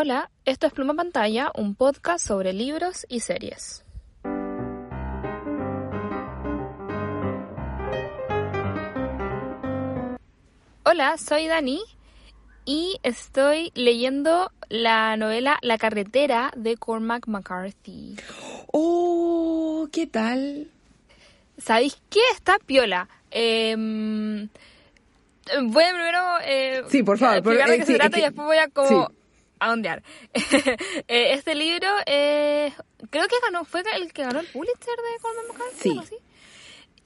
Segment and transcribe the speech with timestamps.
[0.00, 3.84] Hola, esto es Pluma Pantalla, un podcast sobre libros y series.
[10.84, 11.80] Hola, soy Dani
[12.64, 18.16] y estoy leyendo la novela La carretera de Cormac McCarthy.
[18.72, 20.68] Oh, ¿qué tal?
[21.58, 22.20] ¿Sabéis qué?
[22.34, 23.08] Está piola.
[23.30, 24.48] Em,
[25.62, 28.14] voy a primero eh, Sí, por favor, explicar de eh, qué sí, se trata es
[28.14, 29.14] que- y después voy a como sí.
[29.60, 30.02] A ondear.
[31.08, 32.72] Eh, este libro, eh,
[33.10, 35.80] creo que ganó, fue el que ganó el Pulitzer de Cormac McCarthy.
[35.80, 35.88] Sí.
[35.90, 36.14] algo así.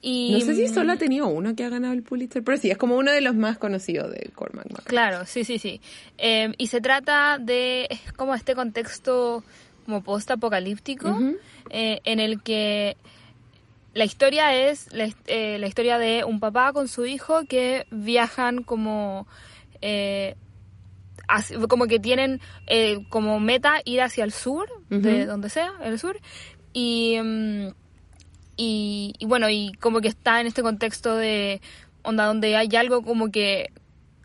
[0.05, 2.69] Y, No sé si solo ha tenido uno que ha ganado el Pulitzer, pero sí,
[2.69, 4.89] es como uno de los más conocidos de Cormac McCarthy.
[4.89, 5.79] Claro, sí, sí, sí.
[6.17, 9.43] Eh, y se trata de es como este contexto
[9.85, 11.17] como post-apocalíptico
[11.69, 12.97] eh, en el que
[13.93, 17.85] la historia es la, his- eh, la historia de un papá con su hijo que
[17.91, 19.25] viajan como
[21.69, 26.17] como que tienen eh, como meta ir hacia el sur de donde sea el sur
[26.73, 27.67] y mm,
[28.55, 31.59] y, y bueno, y como que está en este contexto de
[32.03, 33.71] onda donde hay algo como que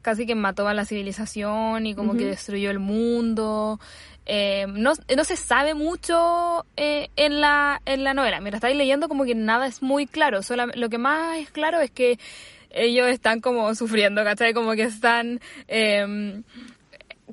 [0.02, 3.80] casi que mató a la civilización y como que destruyó el mundo.
[4.26, 8.40] Eh, no, no se sabe mucho eh, en, la, en la novela.
[8.40, 10.40] Mientras estáis leyendo como que nada es muy claro.
[10.40, 12.18] Solam- lo que más es claro es que
[12.70, 14.52] ellos están como sufriendo, ¿cachai?
[14.52, 15.40] Como que están...
[15.68, 16.42] eh,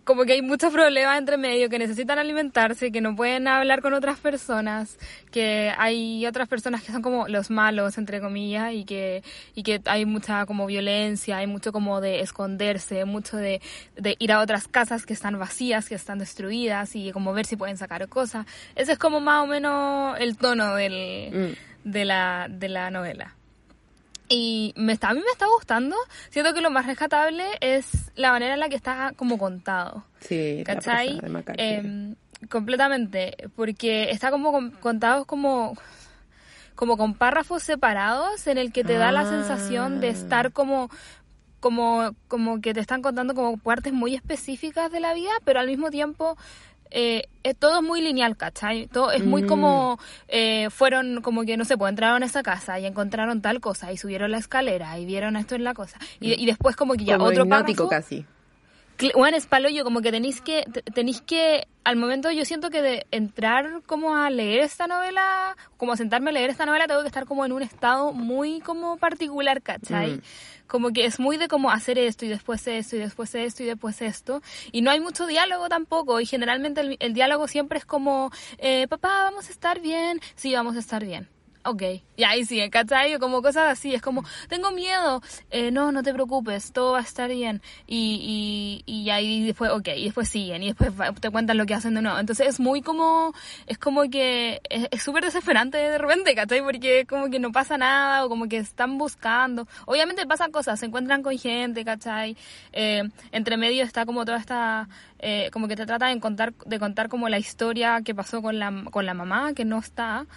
[0.06, 3.94] como que hay muchos problemas entre medio, que necesitan alimentarse, que no pueden hablar con
[3.94, 4.98] otras personas,
[5.32, 9.24] que hay otras personas que son como los malos, entre comillas, y que,
[9.56, 13.62] y que hay mucha como violencia, hay mucho como de esconderse, mucho de,
[13.98, 17.56] de ir a otras casas que están vacías, que están destruidas, y como ver si
[17.56, 18.46] pueden sacar cosas.
[18.76, 23.35] Ese es como más o menos el tono del, de, la, de la novela.
[24.28, 25.96] Y me está, a mí me está gustando.
[26.30, 30.04] Siento que lo más rescatable es la manera en la que está como contado.
[30.20, 31.20] Sí, ¿Cachai?
[31.20, 31.44] de.
[31.58, 32.16] Em,
[32.50, 33.36] completamente.
[33.56, 35.78] Porque está como con- contado como,
[36.76, 39.30] como con párrafos separados en el que te da la Ah.
[39.30, 40.90] sensación de estar como
[41.62, 45.66] como, como que te están contando como partes muy específicas de la vida, pero al
[45.66, 46.38] mismo tiempo
[46.92, 48.88] eh, es todo muy lineal, ¿cachai?
[48.88, 49.48] Todo es muy Mm.
[49.48, 53.60] como, eh, fueron como que, no sé, pues entraron a esa casa y encontraron tal
[53.60, 55.98] cosa y subieron la escalera y vieron esto en la cosa.
[56.20, 58.26] Y, y después como que ya como otro párrafo, casi.
[59.14, 62.70] Bueno, es palo yo, como que tenéis que, te- tenéis que, al momento yo siento
[62.70, 66.88] que de entrar como a leer esta novela, como a sentarme a leer esta novela,
[66.88, 70.12] tengo que estar como en un estado muy como particular, ¿cachai?
[70.14, 70.22] Mm.
[70.68, 73.68] Como que es muy de como hacer esto y después esto y después esto y
[73.68, 74.42] después esto.
[74.72, 76.20] Y no hay mucho diálogo tampoco.
[76.20, 80.20] Y generalmente el, diálogo siempre es como, eh, papá, vamos a estar bien.
[80.36, 81.35] Sí, vamos a estar bien.
[81.68, 81.82] Ok,
[82.16, 83.18] y ahí sí, ¿cachai?
[83.18, 87.02] Como cosas así, es como, tengo miedo, eh, no, no te preocupes, todo va a
[87.02, 87.60] estar bien.
[87.88, 91.74] Y, y, y ahí después, ok, y después siguen, y después te cuentan lo que
[91.74, 92.20] hacen de nuevo.
[92.20, 93.34] Entonces es muy como,
[93.66, 96.62] es como que, es es súper desesperante de repente, ¿cachai?
[96.62, 99.68] Porque como que no pasa nada, o como que están buscando.
[99.88, 102.38] Obviamente pasan cosas, se encuentran con gente, ¿cachai?
[102.74, 104.88] Eh, entre medio está como toda esta,
[105.18, 108.60] eh, como que te trata de contar, de contar como la historia que pasó con
[108.60, 110.28] la, con la mamá, que no está.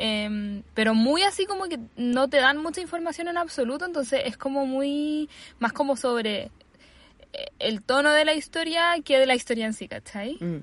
[0.00, 4.36] Em, pero muy así como que no te dan mucha información en absoluto, entonces es
[4.36, 5.28] como muy
[5.58, 6.50] más como sobre
[7.32, 10.36] eh, el tono de la historia que de la historia en sí, ¿cachai?
[10.40, 10.62] Mm.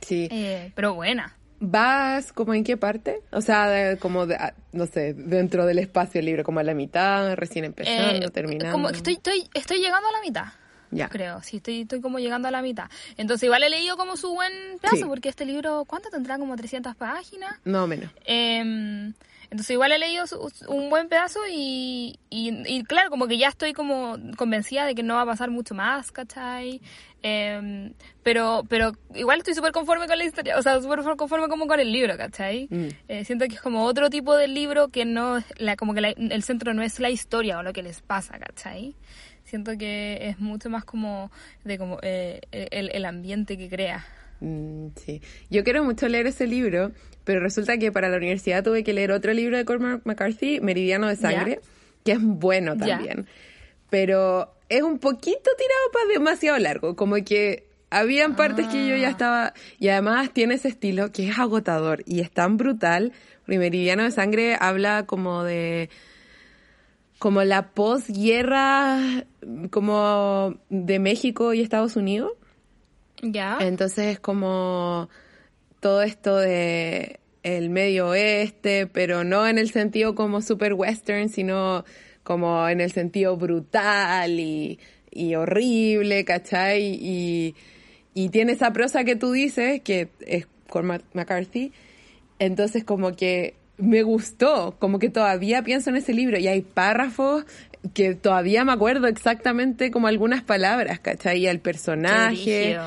[0.00, 0.28] Sí.
[0.30, 1.34] Eh, pero buena.
[1.60, 3.20] ¿Vas como en qué parte?
[3.32, 6.74] O sea, de- como, de, ah, no sé, dentro del espacio libre, como a la
[6.74, 8.70] mitad, recién empezando, Eh, terminando.
[8.70, 10.44] Como que estoy, estoy, estoy llegando a la mitad.
[10.90, 11.08] Ya.
[11.08, 12.88] Creo, sí, estoy, estoy como llegando a la mitad.
[13.16, 15.04] Entonces igual he leído como su buen pedazo, Sí.
[15.06, 16.38] porque este libro, ¿cuánto tendrá?
[16.38, 17.54] Como 300 páginas.
[17.64, 18.10] No menos.
[18.24, 19.12] Em,
[19.50, 23.48] entonces igual he leído su- un buen pedazo y, y, y claro, como que ya
[23.48, 26.80] estoy como convencida de que no va a pasar mucho más, ¿cachai?
[27.22, 31.66] Em, pero, pero igual estoy súper conforme con la historia, o sea, súper conforme como
[31.66, 32.68] con el libro, ¿cachai?
[32.70, 32.88] Mm.
[33.08, 36.10] Eh, siento que es como otro tipo de libro que no, la, como que la-
[36.10, 38.94] el centro no es la historia o lo que les pasa, ¿cachai?
[39.48, 41.30] Siento que es mucho más como
[41.64, 44.04] de como eh, el, el ambiente que crea.
[44.40, 45.22] Mm, sí.
[45.50, 46.92] Yo quiero mucho leer ese libro,
[47.24, 51.08] pero resulta que para la universidad tuve que leer otro libro de Cormac McCarthy, Meridiano
[51.08, 51.60] de Sangre,
[52.04, 52.96] que es bueno Ya.
[52.98, 53.26] también.
[53.90, 59.06] Pero es un poquito tirado para demasiado largo, como que Habían partes que yo ya
[59.08, 59.10] Ah.
[59.12, 59.54] estaba...
[59.78, 63.12] Y además tiene ese estilo que es agotador y es tan brutal.
[63.46, 65.88] Meridiano de Sangre habla como de...
[67.18, 69.24] Como la posguerra,
[69.70, 72.32] como de México y Estados Unidos.
[73.22, 73.58] Ya.
[73.60, 75.08] Entonces es como
[75.80, 81.84] todo esto de el medio oeste, pero no en el sentido como super western, sino
[82.22, 84.78] como en el sentido brutal y,
[85.10, 86.82] y horrible, ¿cachai?
[86.82, 87.54] Y,
[88.12, 91.72] y tiene esa prosa que tú dices, que es Cormac McCarthy,
[92.38, 97.44] entonces como que me gustó, como que todavía pienso en ese libro y hay párrafos
[97.94, 101.38] que todavía me acuerdo exactamente como algunas palabras, ¿cachai?
[101.40, 102.78] Y el personaje.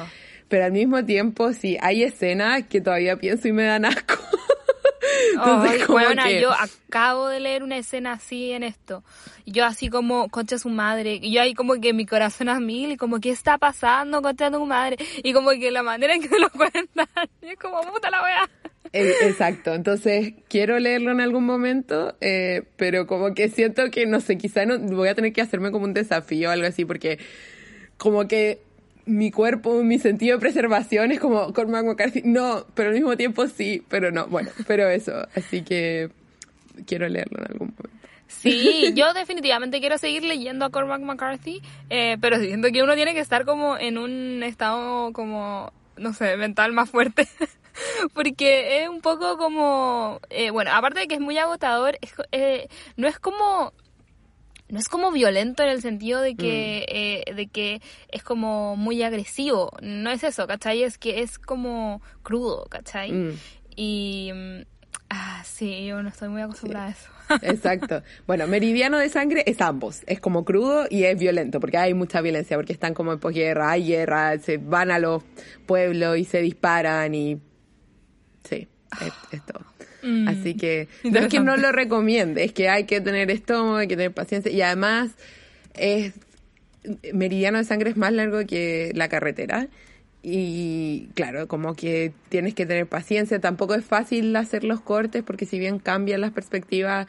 [0.49, 4.15] Pero al mismo tiempo, sí, hay escenas que todavía pienso y me dan asco.
[5.33, 9.03] Entonces, como weona, que- yo acabo de leer una escena así en esto.
[9.45, 11.19] Yo así como, concha su madre.
[11.21, 14.51] Y yo ahí como que mi corazón a mil y como, ¿qué está pasando, concha
[14.51, 14.97] tu madre?
[15.23, 17.07] Y como que la manera en que lo cuentan.
[17.41, 18.49] Y es como, puta la wea.
[18.93, 24.38] Exacto, entonces quiero leerlo en algún momento, eh, pero como que siento que, no sé,
[24.38, 27.17] quizá no, voy a tener que hacerme como un desafío o algo así, porque
[27.97, 28.59] como que
[29.05, 33.47] mi cuerpo, mi sentido de preservación es como Cormac McCarthy, no, pero al mismo tiempo
[33.47, 36.09] sí, pero no, bueno, pero eso, así que
[36.85, 38.01] quiero leerlo en algún momento.
[38.27, 43.13] Sí, yo definitivamente quiero seguir leyendo a Cormac McCarthy, eh, pero siento que uno tiene
[43.13, 47.27] que estar como en un estado como, no sé, mental más fuerte.
[48.13, 52.68] Porque es un poco como, eh, bueno, aparte de que es muy agotador, es eh,
[52.95, 53.74] no es como
[54.69, 59.04] no es como violento en el sentido de que, eh, de que es como muy
[59.04, 59.72] agresivo.
[59.81, 60.83] No es eso, ¿cachai?
[60.83, 63.12] Es que es como crudo, ¿cachai?
[63.12, 63.39] Mm.
[63.75, 64.31] Y...
[64.33, 64.62] mm,
[65.13, 67.10] Ah, sí, yo no estoy muy acostumbrada a eso.
[67.42, 68.01] Exacto.
[68.28, 70.04] Bueno, Meridiano de Sangre es ambos.
[70.07, 73.72] Es como crudo y es violento, porque hay mucha violencia, porque están como en posguerra,
[73.72, 75.22] hay guerra, se van a los
[75.66, 77.42] pueblos y se disparan y...
[78.47, 78.67] Sí,
[79.01, 79.63] es, es todo.
[80.03, 83.77] Mm, Así que no es que no lo recomiende, es que hay que tener estómago,
[83.77, 85.11] hay que tener paciencia y además
[85.75, 86.13] es
[87.13, 89.67] Meridiano de Sangre es más largo que la carretera
[90.23, 95.45] y claro, como que tienes que tener paciencia, tampoco es fácil hacer los cortes porque
[95.45, 97.07] si bien cambian las perspectivas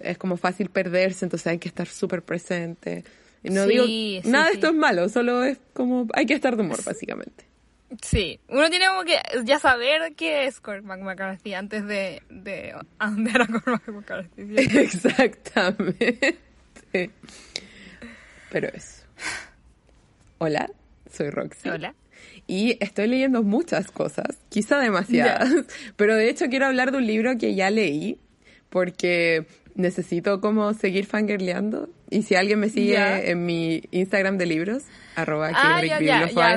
[0.00, 3.04] es como fácil perderse, entonces hay que estar súper presente.
[3.42, 4.56] No Sí, digo, sí, nada de sí.
[4.56, 7.44] esto es malo, solo es como hay que estar de humor básicamente.
[8.02, 13.42] Sí, uno tiene como que ya saber qué es Cormac McCarthy antes de, de andar
[13.42, 14.42] a Cormac McCarthy.
[14.46, 14.54] ¿sí?
[14.78, 16.38] Exactamente.
[18.50, 19.04] Pero eso.
[20.38, 20.68] Hola,
[21.12, 21.68] soy Roxy.
[21.68, 21.94] Hola.
[22.46, 25.48] Y estoy leyendo muchas cosas, quizá demasiadas,
[25.96, 28.18] pero de hecho quiero hablar de un libro que ya leí,
[28.70, 31.88] porque necesito como seguir fangirleando.
[32.10, 34.84] Y si alguien me sigue en mi Instagram de libros,
[35.16, 35.80] arroba Ah,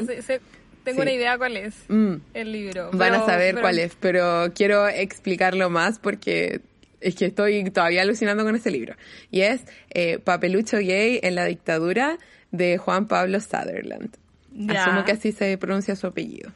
[0.06, 0.42] sé- sé-
[0.88, 1.08] tengo Sí.
[1.08, 2.90] una idea cuál es mm, el libro.
[2.94, 6.62] van a saber pero- cuál es, pero quiero explicarlo más porque
[7.00, 8.96] es que estoy todavía alucinando con ese libro.
[9.30, 9.62] Y es
[9.92, 12.18] eh, Papelucho Gay en la dictadura
[12.52, 14.10] de Juan Pablo Sutherland.
[14.52, 14.84] Ya.
[14.86, 16.52] Asumo que así se pronuncia su apellido.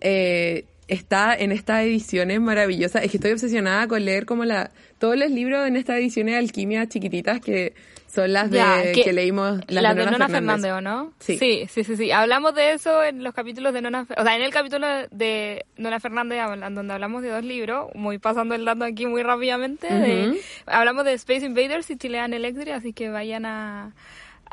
[0.00, 3.04] Eh, está en estas ediciones maravillosas.
[3.04, 6.38] Es que estoy obsesionada con leer como la todos los libros en estas ediciones de
[6.38, 7.74] alquimia chiquititas que
[8.14, 10.72] son las de Ya, que, leímos las la de de Nona, Nona Fernández.
[10.72, 11.12] ¿o no?
[11.18, 11.36] Sí.
[11.38, 12.12] sí, sí, sí, sí.
[12.12, 15.98] Hablamos de eso en los capítulos de Nona, o sea, en el capítulo de Nona
[16.00, 16.38] Fernández,
[16.72, 21.14] donde hablamos de dos libros, muy pasando el dato aquí muy rápidamente, de- hablamos de
[21.14, 23.94] Space Invaders y Chilean Electric, así que vayan a,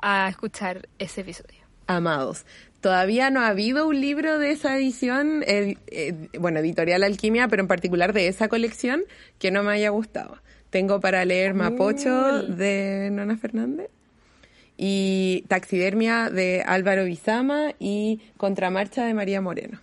[0.02, 1.60] a escuchar ese episodio.
[1.88, 2.46] Amados.
[2.80, 7.62] Todavía no ha habido un libro de esa edición, eh, eh, bueno, editorial Alquimia, pero
[7.62, 9.04] en particular de esa colección,
[9.38, 10.40] que no me haya gustado.
[10.72, 13.90] Tengo para leer Mapocho de Nona Fernández
[14.78, 19.80] y Taxidermia de Álvaro Bizama y Contramarcha de María Moreno.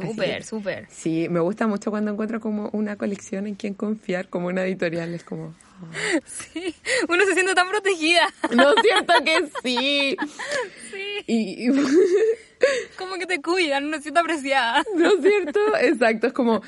[0.00, 0.86] Súper, súper.
[0.90, 5.12] Sí, me gusta mucho cuando encuentro como una colección en quien confiar, como una editorial,
[5.14, 5.54] es como...
[6.24, 6.74] Sí,
[7.08, 8.22] uno se siente tan protegida.
[8.54, 10.16] No es cierto que sí.
[10.90, 11.70] Sí, Y, y-
[12.98, 14.82] como que te cuidan, uno se siente apreciada.
[14.96, 15.60] ¿No es cierto?
[15.80, 16.62] Exacto, es como,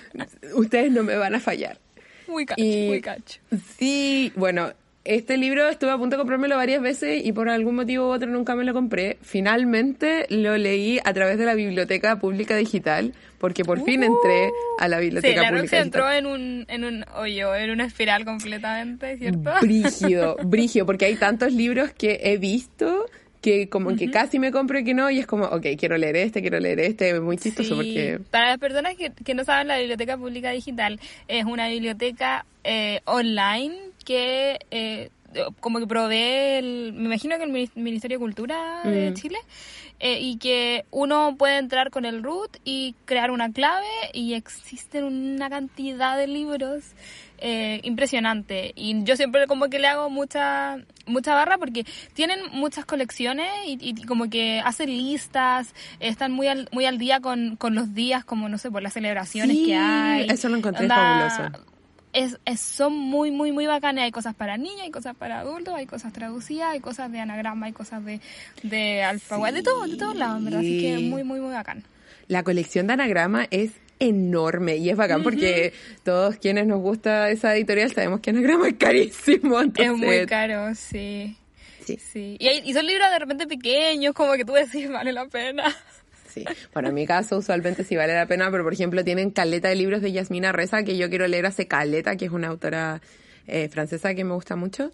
[0.55, 1.79] ustedes no me van a fallar.
[2.31, 3.41] Muy cacho, Y- muy cacho.
[3.79, 4.73] Sí, bueno,
[5.05, 8.29] este libro estuve a punto de comprármelo varias veces y por algún motivo u otro
[8.29, 9.17] nunca me lo compré.
[9.23, 14.87] Finalmente lo leí a través de la Biblioteca Pública Digital, porque por fin entré a
[14.89, 16.19] la Sí, Biblioteca la Roxy Pública entró Digital.
[16.19, 19.51] en un, en un hoyo, en una espiral completamente, ¿cierto?
[19.63, 23.07] Brígido, brígido, porque hay tantos libros que he visto
[23.41, 26.17] que como que casi me compro y que no, y es como, ok, quiero leer
[26.17, 27.75] este, quiero leer este, es muy chistoso Sí.
[27.75, 28.21] porque...
[28.31, 33.01] Para las personas que, que no saben, la Biblioteca Pública Digital es una biblioteca eh,
[33.07, 35.11] online que eh,
[35.61, 39.15] como que provee, el, me imagino que el Ministerio de Cultura de Mm.
[39.15, 39.39] Chile,
[40.01, 45.05] eh, y que uno puede entrar con el root y crear una clave y existen
[45.05, 46.85] una cantidad de libros
[47.41, 48.73] eh, impresionante.
[48.77, 53.79] Y yo siempre como que le hago mucha mucha barra porque tienen muchas colecciones y,
[53.81, 58.25] y como que hacen listas, están muy al, muy al día con, con los días,
[58.25, 60.27] como no sé, por las celebraciones Sí, que hay.
[60.31, 61.43] eso lo encontré fabuloso.
[62.13, 64.03] Es, es- son muy, muy, muy bacanas.
[64.05, 67.67] Hay cosas para niños, hay cosas para adultos, hay cosas traducidas, hay cosas de anagrama,
[67.67, 68.21] hay cosas de,
[68.65, 70.61] de alfaguara, de todo, de todos lados, en verdad.
[70.61, 71.05] Así que Sí.
[71.05, 71.85] muy, muy, muy bacán.
[72.27, 77.55] La colección de anagrama es enorme y es bacán porque todos quienes nos gusta esa
[77.55, 79.61] editorial sabemos que anagrama es carísimo.
[79.61, 81.37] Es entonces- muy caro, sí.
[81.85, 81.99] Sí.
[82.13, 82.37] Sí.
[82.41, 85.65] Y, hay- y son libros de repente pequeños, como que tú decís, vale la pena.
[86.33, 86.45] Sí.
[86.73, 89.75] Bueno, en mi caso usualmente sí vale la pena, pero por ejemplo tienen caleta de
[89.75, 93.01] libros de Yasmina Reza que yo quiero leer hace caleta, que es una autora
[93.49, 94.93] eh, francesa que me gusta mucho.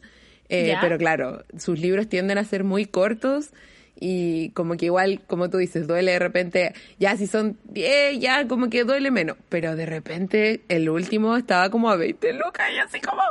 [0.49, 3.51] Eh, pero claro, sus libros tienden a ser muy cortos
[3.99, 8.47] y como que igual, como tú dices, duele de repente, ya si son 10, ya
[8.47, 9.37] como que duele menos.
[9.49, 13.23] Pero de repente el último estaba como a 20 lucas y así como,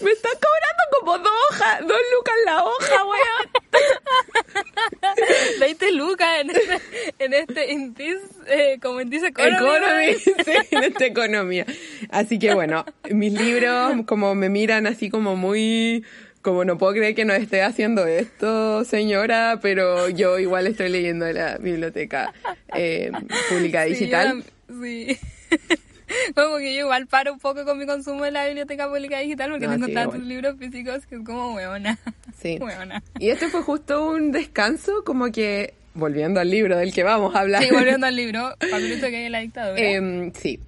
[0.00, 3.50] me están cobrando como dos hojas, dos lucas la hoja, weón.
[5.60, 6.80] 20 lucas en este,
[7.18, 8.16] en este Intis,
[8.46, 11.66] eh, como en Dice Economy, sí, en esta economía.
[12.10, 16.04] Así que bueno, mis libros como me miran así como muy,
[16.44, 21.24] como no puedo creer que no esté haciendo esto, señora, pero yo igual estoy leyendo
[21.32, 22.34] la biblioteca
[22.74, 23.10] eh,
[23.48, 24.44] pública digital.
[24.68, 25.18] Sí.
[26.34, 29.50] Como que yo igual paro un poco con mi consumo en la biblioteca pública digital
[29.52, 30.28] porque No, tengo sí, tantos igual.
[30.28, 31.98] libros físicos que es como hueona.
[32.40, 32.58] Sí.
[32.60, 33.02] Hueona.
[33.18, 37.40] Y este fue justo un descanso, como que, volviendo al libro del que vamos a
[37.40, 37.62] hablar.
[37.62, 39.80] Sí, volviendo al libro, Pablito que hay en la dictadura.
[39.80, 40.60] Em, sí.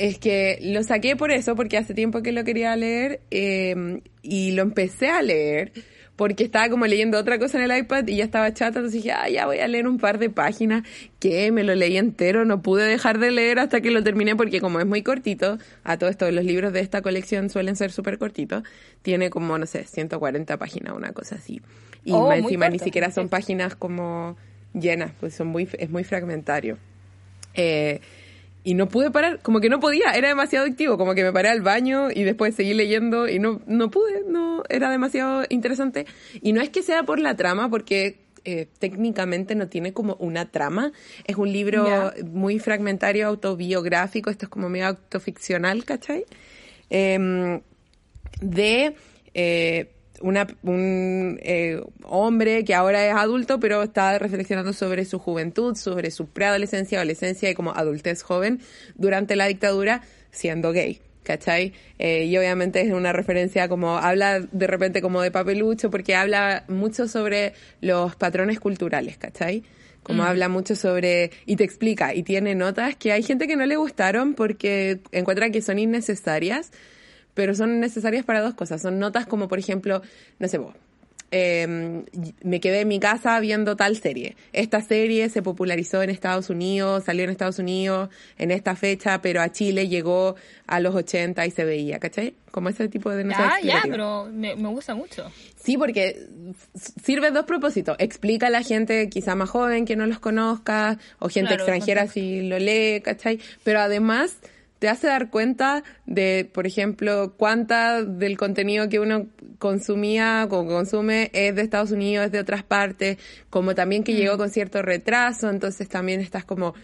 [0.00, 4.52] Es que lo saqué por eso, porque hace tiempo que lo quería leer em, y
[4.52, 5.72] lo empecé a leer
[6.16, 9.12] porque estaba como leyendo otra cosa en el iPad y ya estaba chata, entonces dije,
[9.12, 10.84] ah, ya voy a leer un par de páginas,
[11.18, 14.62] que me lo leí entero, no pude dejar de leer hasta que lo terminé porque
[14.62, 18.16] como es muy cortito, a todo esto los libros de esta colección suelen ser súper
[18.16, 18.62] cortitos,
[19.02, 21.60] tiene como, no sé, 140 páginas, una cosa así.
[22.06, 24.38] Y Oh, más encima ni siquiera son páginas como
[24.72, 26.78] llenas, pues son muy, es muy fragmentario.
[27.52, 28.00] Eh,
[28.62, 31.48] y no pude parar, como que no podía, era demasiado adictivo, como que me paré
[31.48, 36.06] al baño y después seguí leyendo y no, no pude, no, era demasiado interesante.
[36.42, 40.50] Y no es que sea por la trama, porque eh, técnicamente no tiene como una
[40.50, 40.92] trama,
[41.24, 46.24] es un libro muy fragmentario, autobiográfico, esto es como medio autoficcional, ¿cachai?
[46.90, 47.60] Em,
[48.40, 48.94] de
[49.34, 49.90] eh,
[50.20, 56.10] una, un eh, hombre que ahora es adulto, pero está reflexionando sobre su juventud, sobre
[56.10, 58.60] su preadolescencia, adolescencia y como adultez joven
[58.94, 61.00] durante la dictadura, siendo gay.
[61.22, 61.74] ¿Cachai?
[61.98, 66.64] Eh, y obviamente es una referencia como, habla de repente como de papelucho, porque habla
[66.66, 69.62] mucho sobre los patrones culturales, ¿cachai?
[70.02, 73.66] Como habla mucho sobre, y te explica, y tiene notas que hay gente que no
[73.66, 76.72] le gustaron porque encuentra que son innecesarias,
[77.34, 78.82] pero son necesarias para dos cosas.
[78.82, 80.02] Son notas como, por ejemplo,
[80.38, 80.74] no sé vos,
[81.32, 82.02] eh,
[82.42, 84.36] me quedé en mi casa viendo tal serie.
[84.52, 89.40] Esta serie se popularizó en Estados Unidos, salió en Estados Unidos en esta fecha, pero
[89.40, 90.34] a Chile llegó
[90.66, 92.34] a los 80 y se veía, ¿cachai?
[92.50, 95.30] Como ese tipo de notas Ah, ya, pero me, me gusta mucho.
[95.56, 96.26] Sí, porque
[96.74, 97.96] sirve dos propósitos.
[98.00, 102.08] Explica a la gente quizá más joven que no los conozca, o gente Claro, extranjera
[102.08, 103.38] si lo lee, ¿cachai?
[103.62, 104.36] Pero además
[104.80, 111.30] te hace dar cuenta de, por ejemplo, cuánta del contenido que uno consumía o consume
[111.32, 113.18] es de Estados Unidos, es de otras partes,
[113.50, 116.74] como también que llegó con cierto retraso, entonces también estás como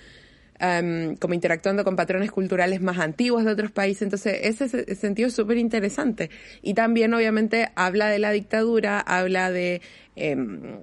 [0.58, 4.02] em, como interactuando con patrones culturales más antiguos de otros países.
[4.02, 6.30] Entonces, ese se- sentido es súper interesante.
[6.62, 9.82] Y también, obviamente, habla de la dictadura, habla de
[10.16, 10.78] em,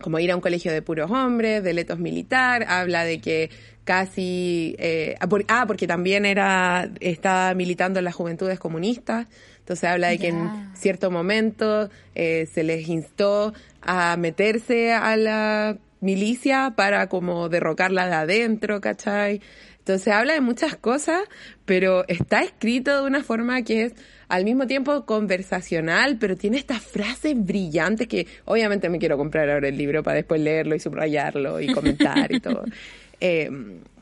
[0.00, 3.50] como ir a un colegio de puros hombres, de letos militar, habla de que
[3.84, 4.76] casi...
[4.78, 9.26] eh, ah, por- porque también era estaba militando en las juventudes comunistas.
[9.60, 15.76] Entonces habla de que en cierto momento eh, se les instó a meterse a la
[16.00, 19.40] milicia para como derrocarla de adentro, ¿cachai?
[19.78, 21.20] Entonces habla de muchas cosas,
[21.64, 23.94] pero está escrito de una forma que es
[24.28, 29.68] al mismo tiempo conversacional, pero tiene estas frases brillantes que obviamente me quiero comprar ahora
[29.68, 32.64] el libro para después leerlo y subrayarlo y comentar y todo.
[33.20, 33.50] Eh,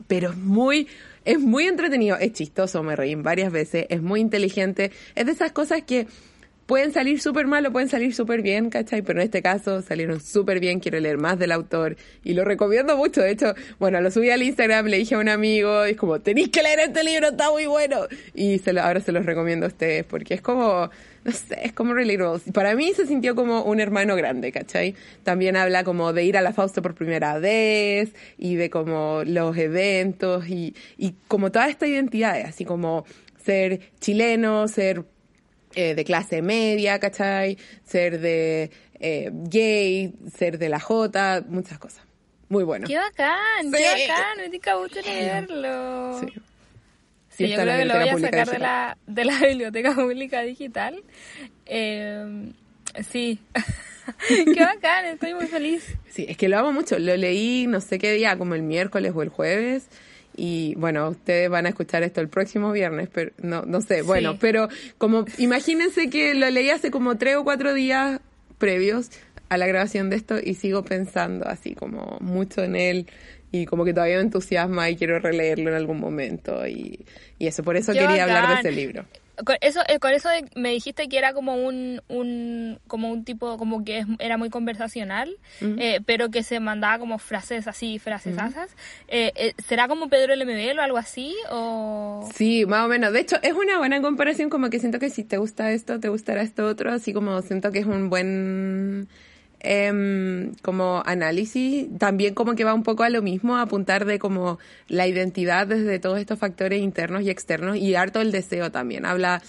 [0.07, 0.87] pero es muy,
[1.23, 5.51] es muy entretenido, es chistoso, me reí varias veces, es muy inteligente, es de esas
[5.51, 6.07] cosas que
[6.69, 9.01] pueden salir súper mal o pueden salir súper bien, ¿cachai?
[9.01, 12.95] Pero en este caso salieron súper bien, quiero leer más del autor y lo recomiendo
[12.95, 13.21] mucho.
[13.21, 16.49] De hecho, bueno, lo subí al Instagram, le dije a un amigo, es como, tenéis
[16.49, 18.01] que leer este libro, está muy bueno.
[18.35, 20.91] Y se lo, ahora se los recomiendo a ustedes porque es como,
[21.23, 22.51] no sé, es como relatable.
[22.53, 24.95] Para mí se sintió como un hermano grande, ¿cachai?
[25.23, 29.57] También habla como de ir a la Fausto por primera vez y de como los
[29.57, 33.05] eventos y, y como toda esta identidad, así como
[33.43, 35.03] ser chileno, ser
[35.75, 37.57] eh, de clase media, ¿cachai?
[37.85, 42.03] Ser de eh, gay, ser de la J, muchas cosas.
[42.49, 42.87] Muy bueno.
[42.87, 43.71] ¡Qué bacán!
[43.71, 44.37] ¡Qué bacán!
[44.37, 46.19] Me tinca mucho leerlo.
[46.19, 46.33] Sí.
[47.39, 51.01] Sí, yo creo que lo voy a sacar de la, de la biblioteca pública digital.
[51.65, 52.51] Eh,
[53.09, 53.39] sí.
[54.27, 55.95] Qué bacán, estoy muy feliz.
[56.09, 56.99] Sí, es que lo amo mucho.
[56.99, 59.87] Lo leí no sé qué día, como el miércoles o el jueves.
[60.35, 64.37] Y bueno, ustedes van a escuchar esto el próximo viernes, pero no, no sé, bueno,
[64.39, 68.21] pero como imagínense que lo leí hace como tres o cuatro días
[68.57, 69.11] previos
[69.49, 73.07] a la grabación de esto y sigo pensando así como mucho en él
[73.51, 77.05] y como que todavía me entusiasma y quiero releerlo en algún momento y,
[77.37, 79.05] y eso, por eso quería hablar de ese libro
[79.43, 83.57] con eso, eh, con eso me dijiste que era como un, un como un tipo,
[83.57, 88.71] como que era muy conversacional, eh, pero que se mandaba como frases así, frases asas.
[89.07, 91.35] Eh, ¿Será como Pedro LMB o algo así?
[91.51, 92.29] O...
[92.33, 93.13] Sí, más o menos.
[93.13, 96.09] De hecho, es una buena comparación, como que siento que si te gusta esto, te
[96.09, 99.07] gustará esto otro, así como siento que es un buen
[99.61, 104.19] eh, como análisis, también como que va un poco a lo mismo, a apuntar de
[104.19, 109.05] como la identidad desde todos estos factores internos y externos y harto el deseo también.
[109.05, 109.41] Habla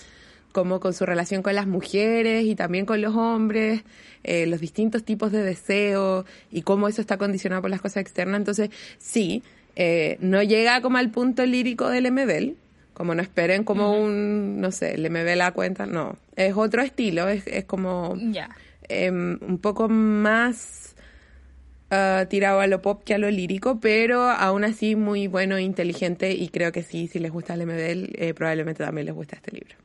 [0.53, 3.83] como con su relación con las mujeres y también con los hombres,
[4.25, 8.39] eh, los distintos tipos de deseo y cómo eso está condicionado por las cosas externas.
[8.39, 9.43] Entonces, sí,
[9.77, 12.55] eh, no llega como al punto lírico del MBL,
[12.95, 17.29] como no esperen como un, no sé, el MBL a cuenta, no, es otro estilo,
[17.29, 18.17] es, es como...
[18.17, 18.51] Ya.
[18.91, 20.97] Em, un poco más
[21.91, 25.63] ah, tirado a lo pop que a lo lírico, pero aún así muy bueno e
[25.63, 29.37] inteligente y creo que sí, si les gusta el MBL, eh, probablemente también les gusta
[29.37, 29.77] este libro.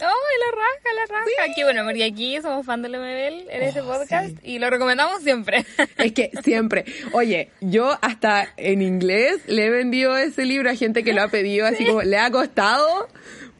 [0.00, 1.54] ¡Oh, la raja, la raja!
[1.54, 5.22] Qué bueno, porque aquí somos fan del MBL en este oh, podcast y lo recomendamos
[5.22, 5.64] siempre.
[5.98, 6.84] Es que siempre.
[7.12, 11.28] Oye, yo hasta en inglés le he vendido ese libro a gente que lo ha
[11.28, 13.08] pedido, así como le ha costado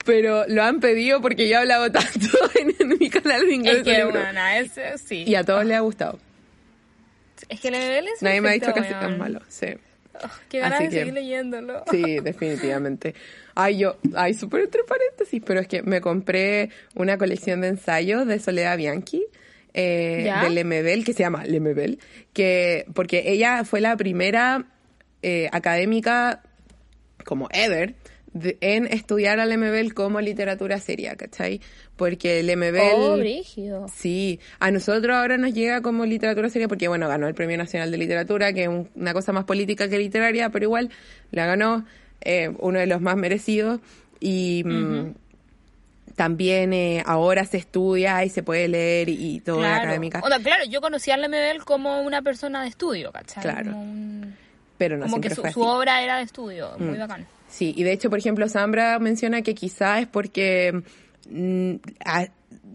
[0.04, 2.28] pero lo han pedido porque yo he hablado tanto
[2.78, 3.76] en, mi canal de inglés.
[3.78, 4.20] Es que, bueno,
[5.04, 5.24] sí.
[5.26, 6.18] Y a todos les ha gustado.
[7.48, 9.66] Es que el nivel es Nadie me ha dicho que es tan malo, sí.
[10.14, 11.84] Oh, qué ganas de seguir leyéndolo.
[11.90, 13.14] Sí, definitivamente.
[13.54, 18.26] Ay, yo, ay, súper entre paréntesis, pero es que me compré una colección de ensayos
[18.26, 19.24] de Soledad Bianchi,
[19.74, 21.98] eh, de Lemebel, que se llama Lemebel,
[22.32, 24.66] que, porque ella fue la primera
[25.22, 26.42] eh, académica
[27.24, 27.94] como ever
[28.34, 31.60] en estudiar al MBL como literatura seria, ¿cachai?
[31.96, 33.72] Porque el MBL...
[33.74, 33.86] Oh.
[33.88, 37.90] Sí, a nosotros ahora nos llega como literatura seria porque, bueno, ganó el Premio Nacional
[37.90, 40.90] de Literatura, que es una cosa más política que literaria, pero igual
[41.30, 41.84] la ganó
[42.22, 43.80] eh, uno de los más merecidos
[44.20, 44.62] y...
[44.64, 45.14] Mm,
[46.16, 50.20] también eh, ahora se estudia y se puede leer y, todo la académica.
[50.20, 53.42] O claro, yo conocí al MBL como una persona de estudio, ¿cachai?
[53.42, 53.72] Claro.
[54.76, 57.00] Pero no como que su, su, obra era de estudio, muy mm.
[57.00, 57.26] bacán.
[57.52, 60.82] Sí, y de hecho, por ejemplo, Zambra menciona que quizá es porque
[61.28, 61.74] mm,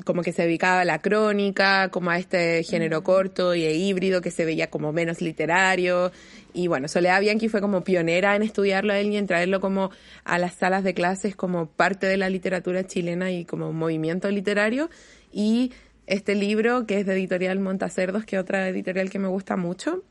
[0.05, 4.29] como que se dedicaba a la crónica, como a este género corto y híbrido que
[4.29, 6.11] se veía como menos literario.
[6.53, 9.89] Y bueno, Soledad Bianchi fue como pionera en estudiarlo a él y en traerlo como
[10.23, 14.91] a las salas de clases como parte de la literatura chilena y como movimiento literario.
[15.31, 15.73] Y
[16.05, 20.03] este libro, que es de editorial Montacerdos, que es otra editorial que me gusta mucho,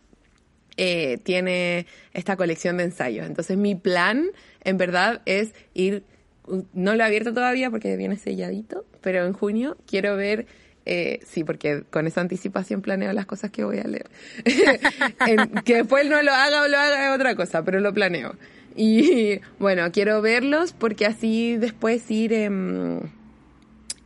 [0.76, 3.26] eh, tiene esta colección de ensayos.
[3.26, 4.26] Entonces mi plan,
[4.62, 6.04] en verdad, es ir,
[6.72, 10.46] no lo he abierto todavía porque viene selladito, pero en junio quiero ver,
[10.84, 14.10] eh, sí, porque con esa anticipación planeo las cosas que voy a leer.
[15.64, 18.36] que después no lo haga o lo haga es otra cosa, pero lo planeo.
[18.76, 22.32] Y bueno, quiero verlos porque así después ir...
[22.32, 23.00] Em,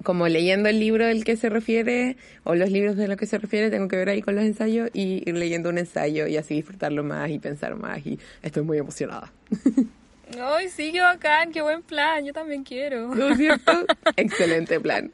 [0.02, 3.38] como leyendo el libro del que se refiere o los libros de los que se
[3.38, 6.54] refiere, tengo que ver ahí con los ensayos y ir leyendo un ensayo y así
[6.54, 9.32] disfrutarlo más y pensar más y estoy muy emocionada.
[10.40, 13.14] Ay, sí, qué bacán, qué buen plan, yo también quiero.
[13.14, 13.84] ¿No es cierto?
[14.16, 15.10] Excelente plan.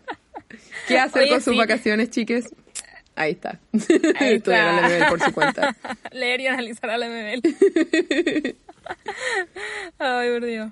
[0.87, 2.55] ¿Qué hacer con sus vacaciones, chiques?
[3.15, 3.59] Ahí está.
[4.21, 5.75] Ahí Estudiar al MBL por su cuenta.
[6.13, 7.49] Leer y analizar al MBL.
[9.99, 10.71] Ay, por Dios.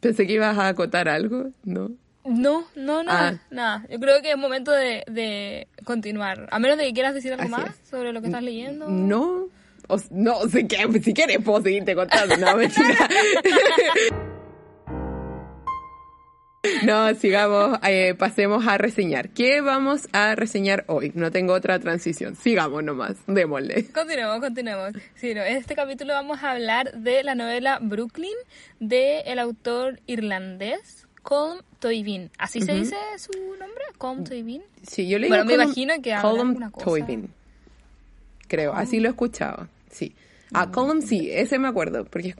[0.00, 1.90] Pensé que ibas a acotar algo, ¿no?
[2.24, 3.34] No, no, no, ah.
[3.50, 3.86] nada.
[3.90, 6.48] Yo creo que es momento de, de continuar.
[6.50, 8.88] A menos de que quieras decir algo más sobre lo que estás leyendo.
[8.88, 9.48] No,
[10.10, 10.66] no, si,
[11.02, 13.08] si quieres puedo seguirte contando, no, mentira.
[16.82, 19.28] No, sigamos, eh, pasemos a reseñar.
[19.30, 21.12] ¿Qué vamos a reseñar hoy?
[21.14, 22.36] No tengo otra transición.
[22.36, 23.86] Sigamos nomás, démosle.
[23.92, 24.92] Continuemos, continuemos.
[25.14, 28.36] Sí, no, en este capítulo vamos a hablar de la novela Brooklyn
[28.80, 32.30] de el autor irlandés Colm Toivin.
[32.38, 33.84] ¿Así se dice su nombre?
[33.98, 34.62] Colm Toivin.
[34.86, 36.84] Sí, yo le Bueno, digo me Colm- imagino que Colm cosa.
[36.86, 37.30] Toivin.
[38.48, 39.68] Creo, así lo he escuchado.
[39.90, 40.14] Sí.
[40.52, 42.36] Ah, Column sí, ese me acuerdo, porque es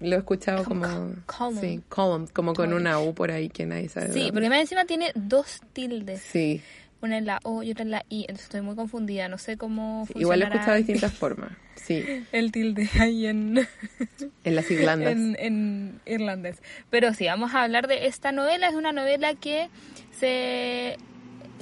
[0.00, 0.86] lo he escuchado como...
[1.26, 1.60] Column.
[1.60, 4.12] Sí, Column, como con una U por ahí que nadie sabe.
[4.12, 6.20] Sí, porque más encima tiene dos tildes.
[6.22, 6.62] Sí,
[7.02, 8.22] Una en la O y otra en la I.
[8.22, 9.28] Entonces estoy muy confundida.
[9.28, 11.52] No sé cómo sí, igual lo he escuchado de distintas formas.
[11.76, 13.66] Sí, El tilde ahí en...
[14.44, 15.12] en las Irlandas.
[15.12, 16.62] en, en irlandés.
[16.90, 18.68] Pero sí, vamos a hablar de esta novela.
[18.68, 19.68] Es una novela que
[20.12, 20.96] se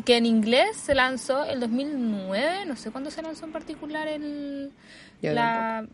[0.05, 2.64] que en inglés se lanzó el 2009.
[2.66, 4.72] No sé cuándo se lanzó en particular el
[5.22, 5.87] Yo la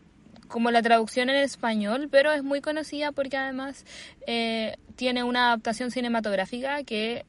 [0.47, 3.85] como la traducción en español, pero es muy conocida porque además
[4.27, 7.25] eh, tiene una adaptación cinematográfica que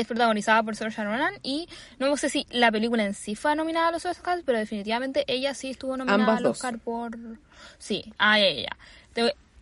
[0.00, 3.88] es protagonizada por Saoirse Ronan y no sé si la película en sí fue nominada
[3.88, 6.56] a los Oscars, pero definitivamente ella sí estuvo nominada Ambas al dos.
[6.58, 7.16] Oscar por...
[7.78, 8.76] Sí, a ella.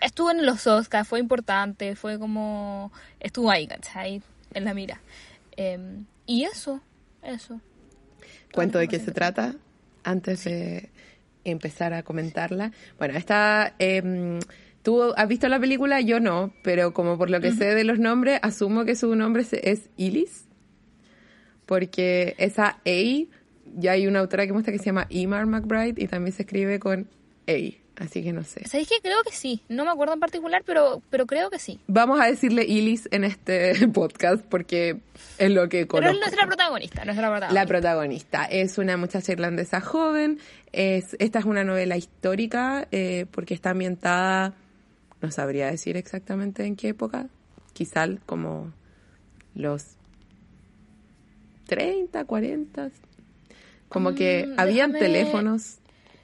[0.01, 2.93] Estuvo en los Oscars, fue importante, fue como...
[3.21, 4.23] Estuvo ahí, ¿cachai?
[4.53, 5.01] En la mira.
[5.57, 5.79] Eh,
[6.27, 6.81] y eso,
[7.23, 7.61] eso.
[8.53, 9.55] cuento de qué se trata
[10.03, 10.91] antes de
[11.45, 12.73] empezar a comentarla.
[12.99, 14.41] Bueno, esta, em,
[14.85, 17.99] tú has visto la película, yo no, pero como por lo que sé de los
[17.99, 20.45] nombres, asumo que su nombre es Ilis,
[21.67, 23.25] porque esa A,
[23.77, 26.79] ya hay una autora que muestra que se llama Emar McBride y también se escribe
[26.79, 27.09] con
[27.49, 27.53] A,
[27.97, 28.69] así que no sé.
[28.69, 29.63] ¿Sabéis que creo que sí?
[29.71, 31.81] No me acuerdo en particular, pero, pero creo que sí.
[31.87, 34.99] Vamos a decirle Ilis en este podcast porque
[35.39, 36.13] es lo que Pero conozco.
[36.15, 37.61] es nuestra protagonista, nuestra protagonista.
[37.63, 40.39] La protagonista es una muchacha irlandesa joven.
[40.73, 44.55] Es, esta es una novela histórica eh, porque está ambientada,
[45.27, 47.29] no sabría decir exactamente en qué época,
[47.73, 48.73] quizá como
[49.55, 49.85] los
[51.67, 52.91] 30, 40.
[53.89, 55.79] Como que Mm, habían déjame- teléfonos,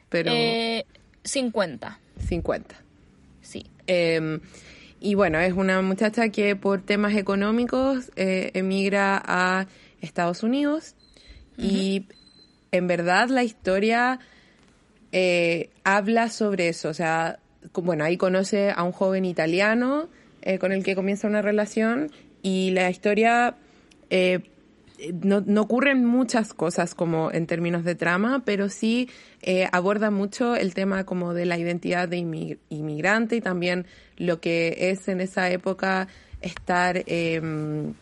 [0.08, 0.84] pero Eh,
[1.24, 2.76] 50, 50.
[3.42, 3.64] sí.
[3.86, 4.40] Eh,
[5.00, 9.66] y bueno, es una muchacha que por temas económicos eh, emigra a
[10.02, 10.94] Estados Unidos
[11.56, 12.04] y
[12.72, 14.18] en verdad la historia
[15.12, 16.88] eh, habla sobre eso.
[16.90, 17.38] O sea,
[17.74, 20.08] bueno, ahí conoce a un joven italiano
[20.42, 22.10] eh, con el que comienza una relación
[22.42, 23.56] y la historia
[24.08, 24.40] eh,
[25.22, 29.08] no, no ocurren muchas cosas como en términos de trama, pero sí
[29.42, 34.40] eh, aborda mucho el tema como de la identidad de inmi- inmigrante y también lo
[34.40, 36.08] que es en esa época
[36.42, 37.94] estar em,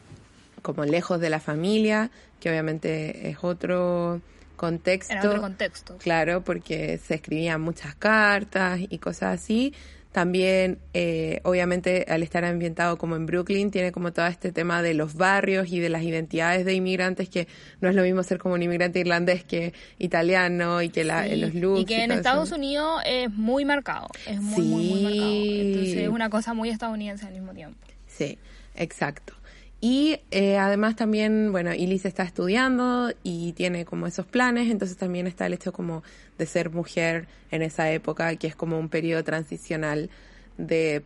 [0.63, 4.21] como lejos de la familia, que obviamente es otro
[4.59, 5.15] contexto.
[5.15, 5.97] En otro contexto.
[5.97, 9.73] Claro, porque se escribían muchas cartas y cosas así.
[10.13, 14.95] También, eh, obviamente, al estar ambientado como en Brooklyn, tiene como todo este tema de
[14.95, 17.47] los barrios y de las identidades de inmigrantes, que
[17.81, 21.37] no es lo mismo ser como un inmigrante irlandés que italiano y que la, Sí,
[21.37, 21.81] los looks.
[21.83, 22.57] y que en Estados eso.
[22.57, 24.09] Unidos es muy marcado.
[24.27, 25.31] Es muy, muy, muy marcado.
[25.31, 25.61] Sí.
[25.61, 27.79] Entonces es una cosa muy estadounidense al mismo tiempo.
[28.07, 28.39] Sí,
[28.75, 29.35] exacto.
[29.81, 35.29] Y eh, además también, bueno, Ilis está estudiando y tiene como esos planes, entonces también
[35.29, 36.03] está el hecho como
[36.37, 40.11] de ser mujer en esa época, que es como un periodo transicional
[40.57, 41.05] de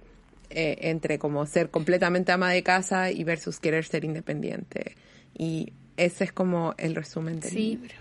[0.49, 4.97] eh, entre como ser completamente ama de casa y versus querer ser independiente.
[5.37, 7.59] Y ese es como el resumen del Sí.
[7.77, 7.95] libro.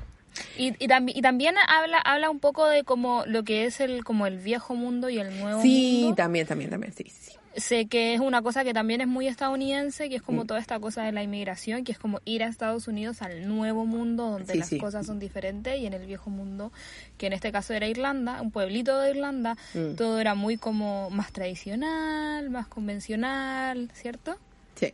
[0.57, 4.05] Y, y, tambi- y también habla habla un poco de como lo que es el
[4.05, 6.15] como el viejo mundo y el nuevo Sí, mundo.
[6.15, 7.11] también, también, también, sí, sí.
[7.19, 7.20] sí.
[7.57, 10.25] Sé que es una cosa que también es muy estadounidense, que es Mm.
[10.25, 13.47] como toda esta cosa de la inmigración, que es como ir a Estados Unidos al
[13.47, 14.77] nuevo mundo donde Sí, las sí.
[14.77, 16.71] cosas son diferentes y en el viejo mundo,
[17.17, 19.95] que en este caso era Irlanda, un pueblito de Irlanda, Mm.
[19.95, 24.37] todo era muy como más tradicional, más convencional, ¿cierto?
[24.75, 24.93] Sí,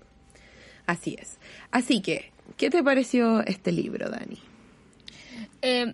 [0.87, 1.37] así es.
[1.69, 4.39] Así que, ¿qué te pareció este libro, Dani?
[5.61, 5.93] Eh,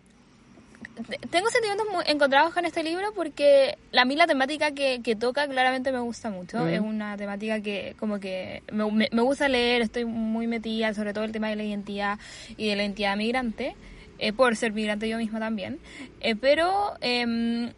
[1.31, 5.47] tengo sentimientos muy encontrados con este libro porque a mí la temática que, que toca
[5.47, 6.59] claramente me gusta mucho.
[6.59, 6.67] Mm.
[6.67, 11.13] Es una temática que como que me, me- me gusta leer, estoy muy metida, sobre
[11.13, 12.19] todo el tema de la identidad
[12.57, 13.75] y de la identidad migrante,
[14.19, 15.79] eh, por ser migrante yo misma también.
[16.21, 17.71] Eh, pero em,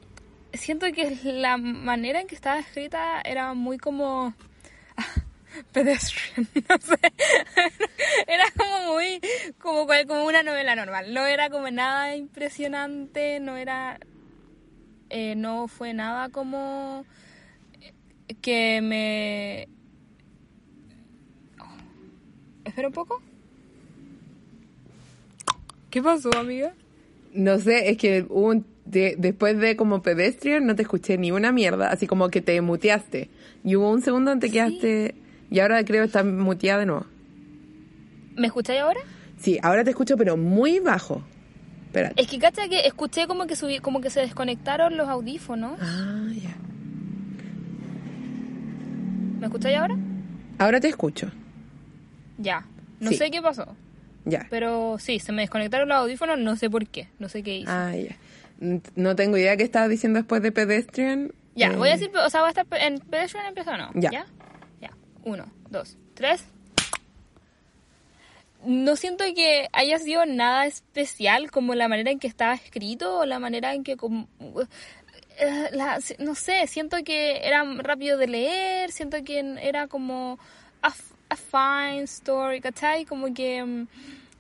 [0.54, 4.34] siento que la manera en que estaba escrita era muy como...
[5.72, 6.98] pedestrian, no sé.
[8.28, 9.20] Era como muy,
[9.60, 11.13] como, como una novela normal.
[11.13, 14.00] No era como nada impresionante, no era,
[15.10, 17.06] eh, no fue nada como
[18.41, 19.68] que me...
[21.60, 21.65] Oh.
[22.65, 23.22] Espera un poco.
[25.89, 26.74] ¿Qué pasó, amiga?
[27.34, 31.32] No sé, es que hubo un- de- después de como pedestrian no te escuché ni
[31.32, 33.30] una mierda, así como que te muteaste.
[33.63, 34.54] Y hubo un segundo donde te Sí.
[34.54, 35.15] quedaste
[35.52, 37.06] Y ahora creo que está muteada de nuevo.
[38.36, 39.00] ¿Me escucháis ahora?
[39.38, 41.22] Sí, ahora te escucho, pero muy bajo.
[41.88, 42.22] Espérate.
[42.22, 45.80] Es que cacha que escuché como que subí, como que se desconectaron los audífonos.
[45.82, 46.56] Ah, ya.
[49.40, 49.96] ¿Me escucháis ahora?
[50.58, 51.32] Ahora te escucho.
[52.38, 52.66] Ya.
[53.00, 53.18] No Sí.
[53.18, 53.76] sé qué pasó.
[54.26, 54.48] Ya.
[54.50, 57.08] Pero sí, se me desconectaron los audífonos, no sé por qué.
[57.20, 57.70] No sé qué hice.
[57.72, 58.16] Ah, ya.
[58.96, 61.32] No tengo idea qué estabas diciendo después de pedestrian.
[61.56, 63.90] Ya, Eh, voy a decir, o sea, va a estar en Pedestrian empezó no.
[63.94, 64.12] Ya.
[64.12, 64.26] ya.
[65.26, 66.46] Uno, dos, tres.
[68.64, 73.26] No siento que haya sido nada especial como la manera en que estaba escrito o
[73.26, 73.98] la manera en que
[75.38, 75.72] eh,
[76.20, 80.40] no sé, siento que era rápido de leer, siento que era como
[80.82, 80.94] a,
[81.30, 83.06] a fine story, ¿cachai?
[83.06, 83.88] Como que mm,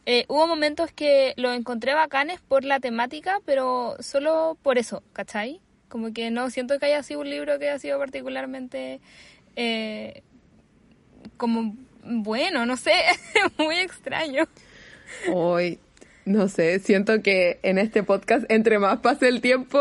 [0.05, 5.61] eh, hubo momentos que lo encontré bacanes por la temática, pero solo por eso, ¿cachai?
[5.89, 9.01] Como que no siento que haya sido un libro que haya sido particularmente
[9.55, 10.23] eh,
[11.37, 12.93] como bueno, no sé,
[13.57, 14.47] muy extraño.
[15.31, 15.79] Hoy,
[16.25, 19.79] no sé, siento que en este podcast, entre más pase el tiempo,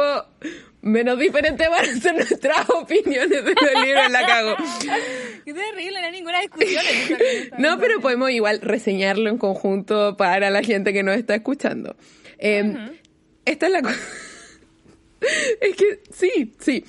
[0.81, 4.57] menos diferentes van a ser nuestras opiniones de los libros, la cago.
[5.45, 10.51] Qué terrible, no hay ninguna discusión en No, pero podemos igual reseñarlo en conjunto para
[10.51, 11.97] la gente que nos está escuchando.
[12.39, 12.93] Eh,
[13.45, 14.01] Esta es la cosa.
[15.61, 16.85] es que sí, sí.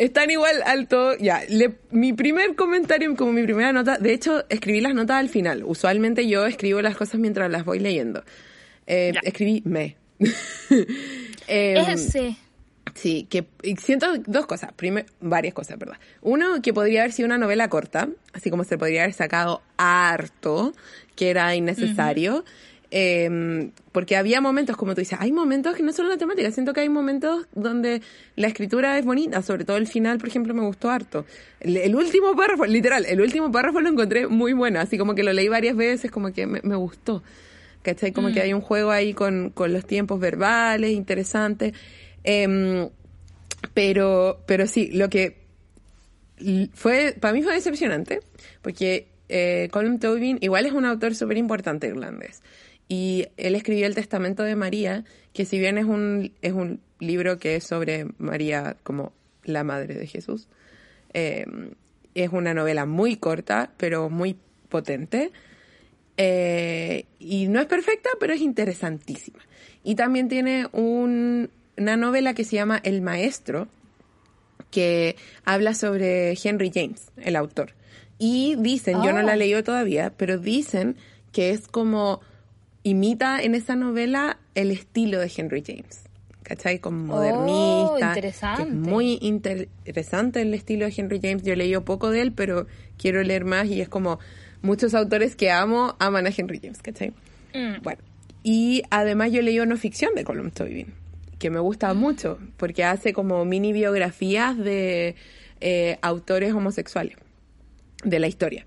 [0.00, 1.16] Están igual alto.
[1.18, 5.28] Ya, le- mi primer comentario, como mi primera nota, de hecho, escribí las notas al
[5.28, 5.62] final.
[5.64, 8.24] Usualmente yo escribo las cosas mientras las voy leyendo.
[8.86, 9.96] Eh, escribí me.
[11.46, 12.36] Em, Ese.
[12.94, 13.44] Sí, que
[13.78, 15.96] siento dos cosas, Primer, varias cosas, ¿verdad?
[16.22, 20.72] Uno, que podría haber sido una novela corta, así como se podría haber sacado harto,
[21.14, 22.44] que era innecesario,
[22.90, 26.72] eh, porque había momentos, como tú dices, hay momentos que no son la temática, siento
[26.72, 28.02] que hay momentos donde
[28.36, 31.24] la escritura es bonita, sobre todo el final, por ejemplo, me gustó harto.
[31.60, 35.22] El, el último párrafo, literal, el último párrafo lo encontré muy bueno, así como que
[35.22, 37.22] lo leí varias veces, como que me, me gustó.
[37.82, 38.12] ¿Cachai?
[38.12, 41.72] Como que hay un juego ahí con, con los tiempos verbales, interesante.
[42.24, 42.90] Em,
[43.72, 45.38] pero, pero sí, lo que
[46.74, 48.20] fue, para mí fue decepcionante,
[48.62, 52.42] porque eh, Colin Tobin igual es un autor súper importante irlandés.
[52.92, 57.38] Y él escribió El Testamento de María, que si bien es un, es un libro
[57.38, 59.12] que es sobre María como
[59.44, 60.48] la madre de Jesús,
[61.14, 61.46] eh,
[62.16, 64.36] es una novela muy corta, pero muy
[64.68, 65.30] potente.
[66.16, 69.38] Eh, y no es perfecta, pero es interesantísima.
[69.84, 71.48] Y también tiene un-
[71.78, 73.68] una novela que se llama El Maestro,
[74.72, 77.72] que habla sobre Henry James, el autor.
[78.18, 79.38] Y dicen, yo no la he Oh.
[79.38, 80.96] leído todavía, pero dicen
[81.32, 82.20] que es como
[82.82, 86.04] imita en esa novela el estilo de Henry James.
[86.42, 86.80] ¿Cachai?
[86.80, 88.08] Como Oh, modernista.
[88.08, 88.62] interesante.
[88.64, 91.42] que es muy interesante el estilo de Henry James.
[91.44, 92.66] Yo leído poco de él, pero
[92.98, 94.18] quiero leer más y es como
[94.62, 97.10] muchos autores que amo aman a Henry James, ¿cachai?
[97.54, 97.82] Mm.
[97.82, 98.00] Bueno,
[98.42, 100.92] y además yo leí no ficción de Colum Toibin,
[101.38, 105.14] que me gusta mucho, porque hace como mini biografías de
[105.60, 107.16] eh, autores homosexuales
[108.02, 108.66] de la historia.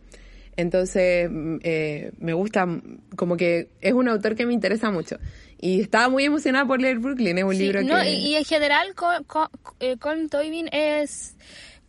[0.57, 1.29] Entonces,
[1.63, 2.67] eh, me gusta,
[3.15, 5.17] como que es un autor que me interesa mucho.
[5.59, 8.09] Y estaba muy emocionada por leer Brooklyn, es un Sí, libro no, que...
[8.13, 9.95] y, y en general Col- Col- eh,
[10.29, 11.35] Toibin es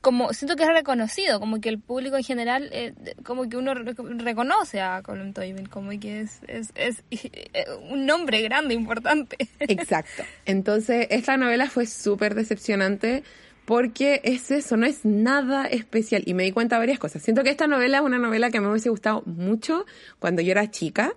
[0.01, 2.93] como siento que es reconocido como que el público en general eh,
[3.25, 8.05] como que uno re- reconoce a Colin Toibin como que es, es, es eh, un
[8.05, 10.23] nombre grande importante Exacto.
[10.45, 13.25] Entonces, esta novela fue súper decepcionante
[13.65, 16.23] porque es eso, no es nada especial.
[16.27, 17.23] Y me di cuenta de varias cosas.
[17.23, 19.87] Siento que esta novela es una novela que me hubiese gustado mucho
[20.19, 21.15] cuando yo era chica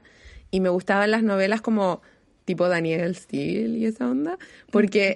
[0.52, 2.02] y me gustaban las novelas como
[2.46, 4.38] tipo Daniel Steele y esa onda.
[4.72, 5.16] Porque.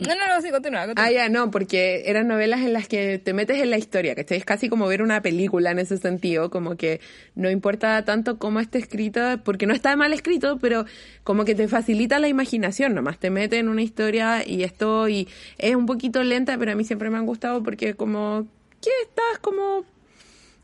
[0.00, 0.88] No no no sí continúa.
[0.96, 4.38] Ah, ya, no, porque eran novelas en las que te metes en la historia, ¿cachai?
[4.38, 7.00] Es casi como ver una película en ese sentido, como que
[7.36, 10.84] no importa tanto cómo esté escrita, porque no está mal escrito, pero
[11.22, 15.28] como que te facilita la imaginación nomás, te mete en una historia y esto, y
[15.58, 18.48] es un poquito lenta, pero a mí siempre me han gustado porque como
[18.80, 19.84] que estás como,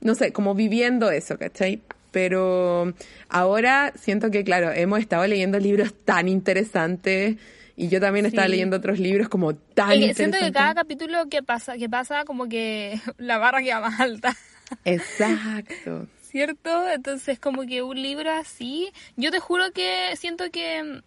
[0.01, 1.81] no sé, como viviendo eso, ¿cachai?
[2.11, 2.93] Pero
[3.29, 7.37] ahora siento que, claro, hemos estado leyendo libros tan interesantes.
[7.81, 8.51] Y yo también estaba Sí.
[8.53, 10.17] leyendo otros libros como tan interesantes.
[10.17, 14.37] siento que cada capítulo que pasa que pasa como que la barra queda más alta
[14.85, 16.07] Exacto.
[16.23, 16.89] ¿cierto?
[16.91, 21.01] Entonces como que un libro así, yo te juro que siento que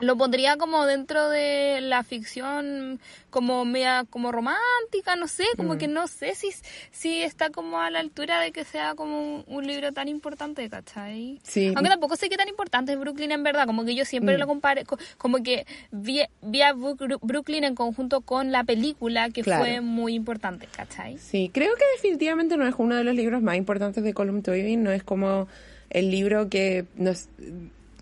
[0.00, 5.78] lo pondría como dentro de la ficción como media como romántica, no sé, como Mm.
[5.78, 6.50] que no sé si,
[6.92, 10.68] si está como a la altura de que sea como un, un libro tan importante,
[10.70, 11.40] ¿cachai?
[11.42, 11.66] Sí.
[11.74, 14.40] Aunque tampoco sé qué tan importante es Brooklyn en verdad, como que yo siempre Mm.
[14.40, 19.30] lo compare, co- como que vi, vi a Brook- Brooklyn en conjunto con la película
[19.30, 19.64] que Claro.
[19.64, 21.18] fue muy importante, ¿cachai?
[21.18, 24.82] Sí, creo que definitivamente no es uno de los libros más importantes de Colum Tobin,
[24.82, 25.48] no es como
[25.90, 27.28] el libro que nos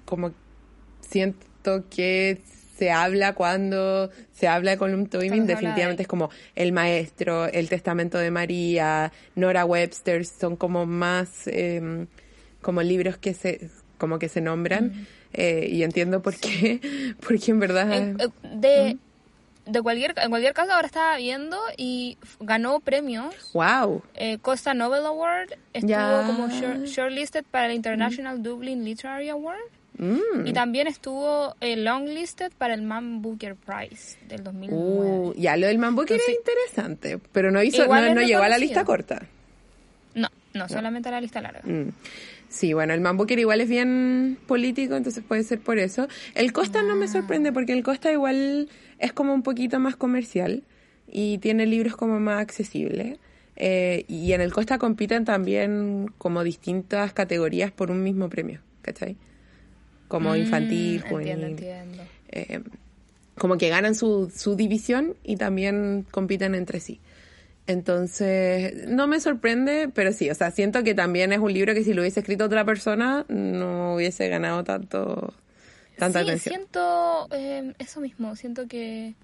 [0.05, 0.33] como
[1.01, 1.47] siento
[1.91, 2.41] que
[2.77, 6.31] se habla cuando se habla de Colum Cuando se Tobin, habla definitivamente de- es como
[6.55, 12.07] El Maestro, El Testamento de María, Nora Webster, son como más eh,
[12.61, 15.07] como libros que se como que se nombran.
[15.33, 16.81] Eh, y entiendo por qué,
[17.27, 18.99] porque en verdad En- eh, de,
[19.65, 23.35] de cualquier, en cualquier caso, ahora estaba viendo y ganó premios.
[23.55, 29.59] wow, Eh, Costa Nobel Award estuvo como short- shortlisted para el International Dublin Literary Award
[29.99, 30.47] Mm.
[30.47, 34.81] y también estuvo eh, longlisted para el Man Booker Prize del 2009.
[34.81, 38.21] Uh, ya, lo del Man Booker Entonces- era interesante, pero no hizo, no, es no
[38.23, 39.23] llegó a la lista corta.
[40.15, 41.61] No, no, solamente la lista larga.
[41.65, 41.91] Mm.
[42.49, 46.09] Sí, bueno, el Man Booker igual es bien político, entonces puede ser por eso.
[46.35, 46.97] El Costa no Ah.
[46.97, 50.63] me sorprende porque el Costa igual es como un poquito más comercial
[51.11, 53.19] y tiene libros como más accesibles.
[53.57, 59.17] Eh, y en el Costa compiten también como distintas categorías por un mismo premio, ¿cachai?
[60.09, 61.31] Como Mm, infantil, juvenil.
[61.45, 62.03] Entiendo, entiendo.
[62.29, 62.61] eh,
[63.37, 67.01] como que ganan su, su división y también compiten entre sí.
[67.67, 71.83] Entonces, no me sorprende, pero sí, o sea, siento que también es un libro que
[71.85, 75.35] si lo hubiese escrito otra persona no hubiese ganado tanto
[75.97, 76.55] tanta sí, atención.
[76.55, 79.15] siento eh, eso mismo, siento que...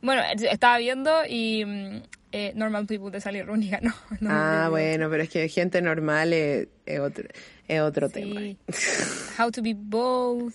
[0.00, 2.02] Bueno, estaba viendo y mm,
[2.32, 3.92] eh, Normal People de Sally Rooney ganó.
[4.20, 7.28] Normal Ah, bueno, pero es que gente normal es, es otro,
[7.74, 8.40] es otro tema.
[9.38, 10.54] How to be both.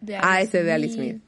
[0.00, 1.22] de Ah, ese de Alice Smith.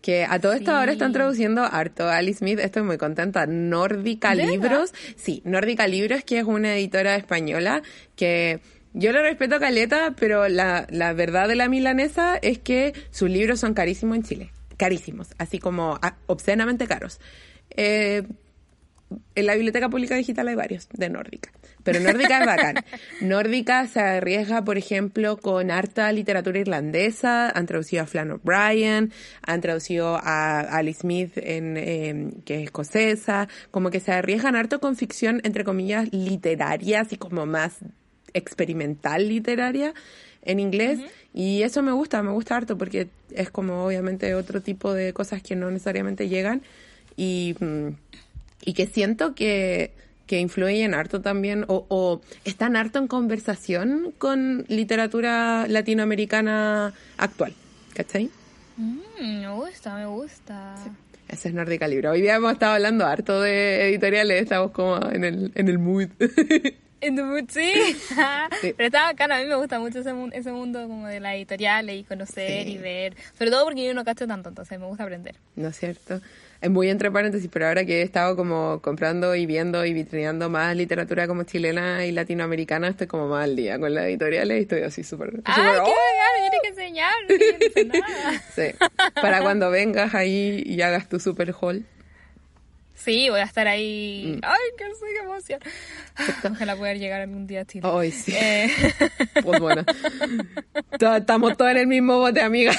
[0.00, 3.46] Que a todo esto ahora están traduciendo harto Alice Smith, estoy muy contenta.
[3.46, 7.82] Nórdica ¿De Libros, sí, Nórdica Libros, que es una editora española
[8.16, 8.60] que
[8.94, 13.28] yo le respeto a Caleta, pero la, la verdad de la milanesa es que sus
[13.28, 14.50] libros son carísimos en Chile.
[14.78, 17.20] Carísimos, así como ah, obscenamente caros.
[17.76, 18.22] Eh,
[19.34, 21.50] en la Biblioteca Pública Digital hay varios de Nórdica.
[21.82, 22.74] Pero Nórdica es bacán.
[23.20, 27.50] Nórdica se arriesga, por ejemplo, con harta literatura irlandesa.
[27.50, 33.48] Han traducido a Flann O'Brien, han traducido a Alice Smith, en, eh, que es escocesa.
[33.70, 37.78] Como que se arriesgan harto con ficción, entre comillas, literaria, así como más
[38.34, 39.94] experimental literaria
[40.42, 41.00] en inglés.
[41.32, 45.42] Y eso me gusta, me gusta harto porque es como obviamente otro tipo de cosas
[45.42, 46.62] que no necesariamente llegan.
[47.16, 47.56] Y.
[47.58, 47.88] mm,
[48.62, 49.92] y que siento que,
[50.26, 57.54] que influyen harto también o, o están harto en conversación con literatura latinoamericana actual.
[57.94, 58.30] ¿Cachai?
[58.76, 60.74] Mm, me gusta, me gusta.
[61.28, 62.10] Ese es Nórdica Libro.
[62.10, 66.08] Hoy día hemos estado hablando harto de editoriales, estamos como en el, en el mood.
[67.02, 67.72] In the mood, sí.
[68.60, 68.74] Sí.
[68.76, 71.34] Pero está bacano, a mí me gusta mucho ese, mun- ese mundo como de la
[71.34, 72.72] editorial y conocer Sí.
[72.72, 73.16] y ver.
[73.38, 75.36] Sobre todo porque yo no cacho tanto, entonces me gusta aprender.
[75.56, 76.20] ¿No es cierto?
[76.60, 80.50] Es muy entre paréntesis, pero ahora que he estado como comprando y viendo y vitrineando
[80.50, 84.62] más literatura como chilena y latinoamericana, estoy como más al día con las editoriales y
[84.62, 85.40] estoy así súper...
[85.44, 85.94] ¡Ay, súper, qué ¡oh!
[86.36, 87.12] Tienes que enseñar,
[87.86, 88.42] no nada.
[88.54, 88.62] Sí.
[89.14, 91.86] Para cuando vengas ahí y hagas tu super haul.
[93.04, 94.34] Sí, voy a estar ahí.
[94.36, 94.40] Mm.
[94.44, 95.60] ¡Ay, qué, sé, qué emoción!
[96.52, 97.88] Ojalá poder llegar algún día a Chile.
[97.90, 98.32] Ay, sí.
[98.36, 98.70] Eh,
[99.42, 99.84] Pues bueno.
[101.16, 102.72] Estamos todos en el mismo bote, amiga.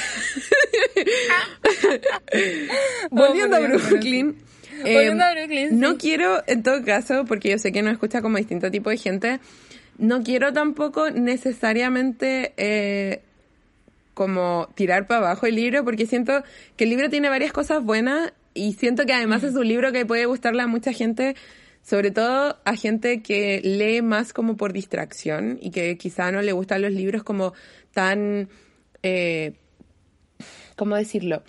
[3.10, 4.36] Volviendo a Brooklyn.
[4.86, 8.22] eh, Volviendo a Brooklyn, No quiero, en todo caso, porque yo sé que nos escucha
[8.22, 9.40] como distinto tipo de gente,
[9.98, 13.22] no quiero tampoco necesariamente eh,
[14.14, 16.44] como tirar para abajo el libro, porque siento
[16.76, 20.06] que el libro tiene varias cosas buenas y siento que además es un libro que
[20.06, 21.36] puede gustarle a mucha gente,
[21.82, 26.52] sobre todo a gente que lee más como por distracción y que quizá no le
[26.52, 27.54] gustan los libros como
[27.94, 28.50] tan,
[29.04, 29.54] eh,
[30.76, 31.44] ¿cómo decirlo?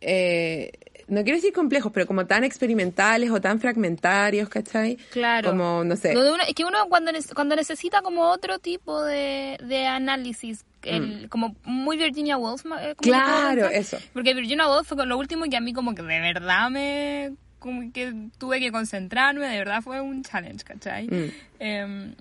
[0.00, 0.72] Eh,
[1.08, 4.96] no quiero decir complejos, pero como tan experimentales o tan fragmentarios, ¿cachai?
[5.10, 5.50] Claro.
[5.50, 6.16] Como, no sé.
[6.16, 11.54] Uno- es que uno cuando, cuando necesita como otro tipo de, de análisis, el, como
[11.64, 12.64] muy Virginia Woolf.
[12.80, 13.02] eh, Mm.
[13.02, 13.98] Claro, eso.
[14.12, 17.32] Porque Virginia Woolf fue lo último que a mí como que de verdad me...
[17.58, 21.06] como que tuve que concentrarme, de verdad fue un challenge, ¿cachai?
[21.08, 21.30] Mm.
[21.58, 22.14] Em,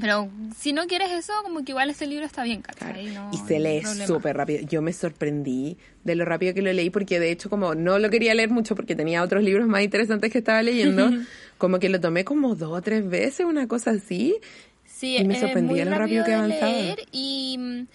[0.00, 3.06] pero si no quieres eso, como que igual este libro está bien, ¿cachai?
[3.06, 4.06] No- y se no lee problema.
[4.06, 4.60] súper rápido.
[4.66, 8.08] Yo me sorprendí de lo rápido que lo leí porque de hecho como no lo
[8.08, 11.10] quería leer mucho porque tenía otros libros más interesantes que estaba leyendo,
[11.58, 14.36] como que lo tomé como dos o tres veces, una cosa así.
[15.00, 16.70] Sí, Y me es sorprendía muy lo rápido que avanzaba.
[16.70, 17.86] leer y mm,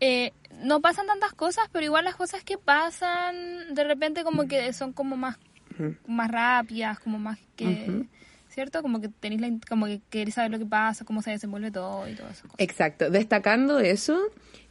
[0.00, 4.70] eh, no pasan tantas cosas, pero igual las cosas que pasan de repente como que
[4.74, 5.38] son como más,
[6.06, 8.04] más rápidas, como más que...
[8.50, 8.82] ¿Cierto?
[8.82, 12.06] Como que tenéis la, como que queréis saber lo que pasa, cómo se desenvuelve todo
[12.08, 12.46] y todo eso.
[12.58, 13.10] Exacto.
[13.10, 14.16] Destacando eso,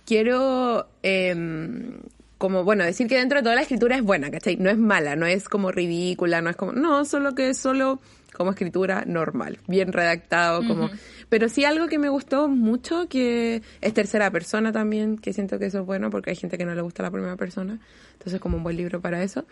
[0.06, 2.00] quiero em,
[2.38, 4.56] como, bueno, decir que dentro de toda la escritura es buena, ¿cachai?
[4.56, 8.00] No es mala, no es como ridícula, no es como, no, solo que es solo
[8.34, 10.90] como escritura normal, bien redactado, como...
[11.30, 15.68] Pero sí algo que me gustó mucho, que es tercera persona también, que siento que
[15.68, 17.80] eso es bueno porque hay gente que no le gusta la primera persona,
[18.14, 19.46] entonces como un buen libro para eso.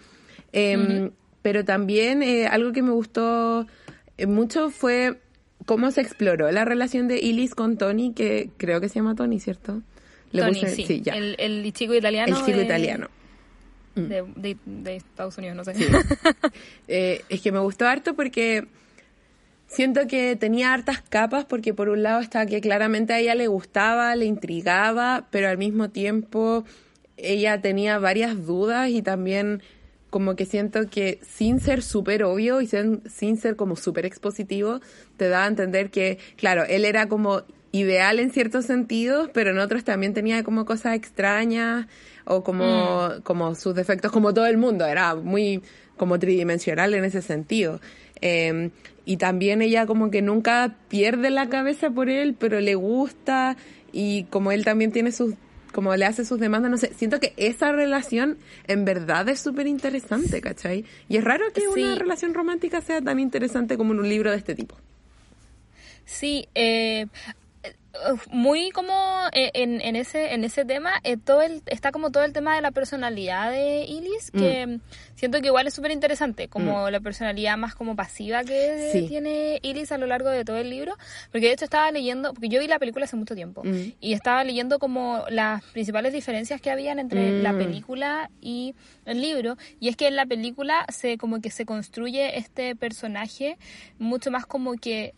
[0.52, 1.12] Em,
[1.42, 3.66] pero también eh, algo que me gustó
[4.18, 5.20] eh, mucho fue
[5.66, 9.40] cómo se exploró la relación de Ilis con Tony, que creo que se llama Tony,
[9.40, 9.82] ¿cierto?
[10.32, 11.02] Tony, sí.
[11.02, 11.14] ya.
[11.14, 12.38] El, el, chico italiano.
[12.38, 13.10] El chico italiano.
[13.96, 15.74] De, de, Estados Unidos, no sé.
[16.88, 18.68] eh, es que me gustó harto porque
[19.68, 23.48] siento que tenía hartas capas porque por un lado está que claramente a ella le
[23.48, 26.66] gustaba, le intrigaba, pero al mismo tiempo
[27.18, 29.62] ella tenía varias dudas y también
[30.10, 34.82] como que siento que sin ser súper obvio y sin, sin ser como súper expositivo,
[35.16, 39.60] te da a entender que, claro, él era como ideal en ciertos sentidos, pero en
[39.60, 41.88] otros también tenía como cosas extrañas
[42.26, 43.22] o como, mm.
[43.22, 45.62] como sus defectos, como todo el mundo, era muy
[45.98, 47.80] como tridimensional en ese sentido.
[48.20, 48.72] Em,
[49.06, 53.58] y también ella como que nunca pierde la cabeza por él, pero le gusta
[53.92, 55.36] y como él también tiene sus
[55.72, 59.68] como le hace sus demandas, no sé, siento que esa relación en verdad es súper
[59.68, 60.86] interesante, ¿cachai?
[61.08, 64.38] Y es raro que una relación romántica sea tan interesante como en un libro de
[64.38, 64.76] este tipo.
[66.06, 67.08] Sí, eh,
[68.32, 68.94] muy como
[69.34, 72.56] eh, en, en, ese en ese tema eh, todo el, está como todo el tema
[72.56, 74.82] de la personalidad de Ilis que mm.
[75.16, 76.90] siento que igual es súper interesante como mm.
[76.90, 80.96] la personalidad más como pasiva que tiene Ilis a lo largo de todo el libro
[81.32, 83.94] porque de hecho estaba leyendo porque yo vi la película hace mucho tiempo mm.
[84.00, 88.74] y estaba leyendo como las principales diferencias que habían entre la película y
[89.06, 93.58] el libro y es que en la película se como que se construye este personaje
[94.00, 95.14] mucho más como que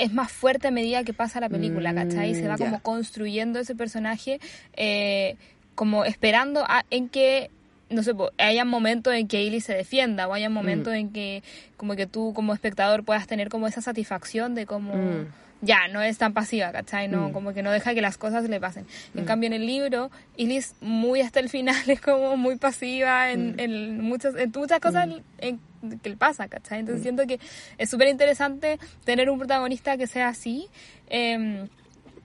[0.00, 2.34] es más fuerte a medida que pasa la película, ¿cachai?
[2.34, 4.40] Se va mm, como construyendo ese personaje,
[4.74, 5.36] eh,
[5.74, 7.50] como esperando en que
[7.90, 10.96] no sé, haya momentos en que Ailey se defienda o haya momentos mm.
[10.96, 11.42] en que
[11.76, 15.26] como que tú como espectador puedas tener como esa satisfacción de como mm.
[15.62, 17.08] Ya, no es tan pasiva, ¿cachai?
[17.08, 18.86] No, como que no deja que las cosas le pasen.
[19.14, 23.58] En cambio en el libro, Ilis muy hasta el final es como muy pasiva en,
[23.60, 25.08] en muchas, en muchas cosas
[25.38, 25.60] en,
[26.02, 26.80] que le pasa, ¿cachai?
[26.80, 27.04] Entonces mm.
[27.04, 27.40] siento que
[27.76, 30.68] es súper interesante tener un protagonista que sea así,
[31.08, 31.68] em,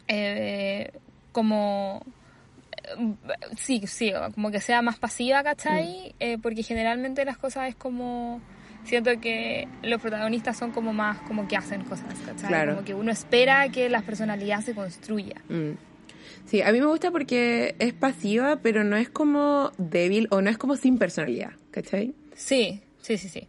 [0.07, 0.91] eh,
[1.31, 2.01] como...
[3.57, 6.09] Sí, sí, como que sea más pasiva, ¿cachai?
[6.09, 6.15] Mm.
[6.19, 8.39] Eh, porque generalmente las cosas es como
[8.85, 12.67] siento que los protagonistas son como más como que hacen cosas, ¿cachai?
[12.69, 15.35] Como que uno espera que la personalidad se construya.
[15.49, 15.71] Mm.
[16.45, 20.49] Sí, a mí me gusta porque es pasiva, pero no es como débil o no
[20.49, 22.13] es como sin personalidad, ¿cachai?
[22.35, 23.47] Sí, Sí, sí, sí.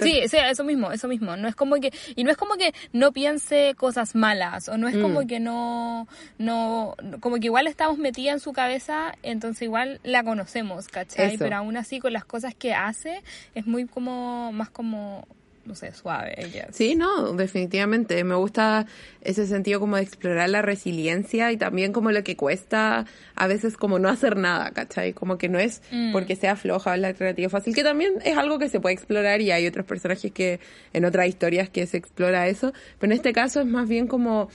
[0.00, 1.36] Sí, eso mismo, eso mismo.
[1.36, 4.88] No es como que y no es como que no piense cosas malas o no
[4.88, 5.26] es como mm.
[5.26, 6.08] que no
[6.38, 11.38] no como que igual estamos metida en su cabeza, entonces igual la conocemos, ¿cachai?
[11.38, 13.22] Pero aún así con las cosas que hace
[13.54, 15.26] es muy como más como
[15.68, 16.34] no sé, suave.
[16.72, 18.24] Sí, no, definitivamente.
[18.24, 18.86] Me gusta
[19.20, 23.04] ese sentido como de explorar la resiliencia y también como lo que cuesta
[23.34, 25.12] a veces como no hacer nada, ¿cachai?
[25.12, 26.12] Como que no es mm.
[26.12, 29.50] porque sea floja la alternativa fácil, que también es algo que se puede explorar y
[29.50, 30.58] hay otros personajes que
[30.94, 34.48] en otras historias que se explora eso, pero en este caso es más bien como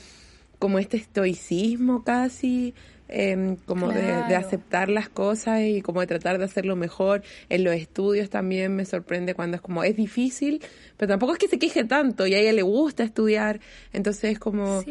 [0.58, 2.74] como este estoicismo casi,
[3.10, 7.22] Em, como de, aceptar las cosas y como de tratar de hacerlo mejor.
[7.50, 10.62] En los estudios también me sorprende cuando es como, es difícil,
[10.98, 13.60] pero tampoco es que se queje tanto y a ella le gusta estudiar,
[13.92, 14.84] entonces es como...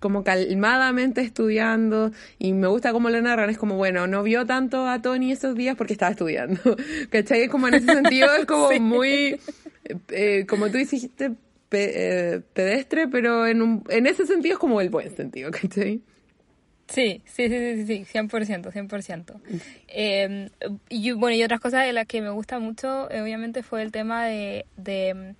[0.00, 4.86] como calmadamente estudiando y me gusta cómo lo narran, es como, bueno, no vio tanto
[4.86, 6.60] a Tony esos días porque estaba estudiando,
[7.10, 7.44] ¿cachai?
[7.44, 9.40] Es como en ese sentido, es como muy,
[10.10, 11.32] eh, como tú dijiste,
[11.70, 16.02] eh, pedestre, pero en, un, en ese sentido es como el buen sentido, ¿cachai?
[16.86, 19.40] Sí, sí, sí, sí, sí, 100%, 100%.
[19.88, 20.50] Eh,
[20.90, 23.90] y bueno, y otras cosas de las que me gusta mucho, eh, obviamente, fue el
[23.90, 25.34] tema de, de,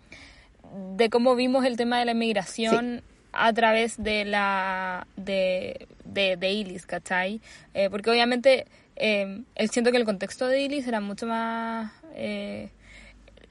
[0.96, 6.50] de, cómo vimos el tema de la inmigración a través de la de, de, de
[6.52, 7.40] Ilis, ¿cachai?
[7.74, 8.66] Eh, porque obviamente
[8.96, 11.92] eh, siento que el contexto de Ilis era mucho más...
[12.14, 12.68] Eh,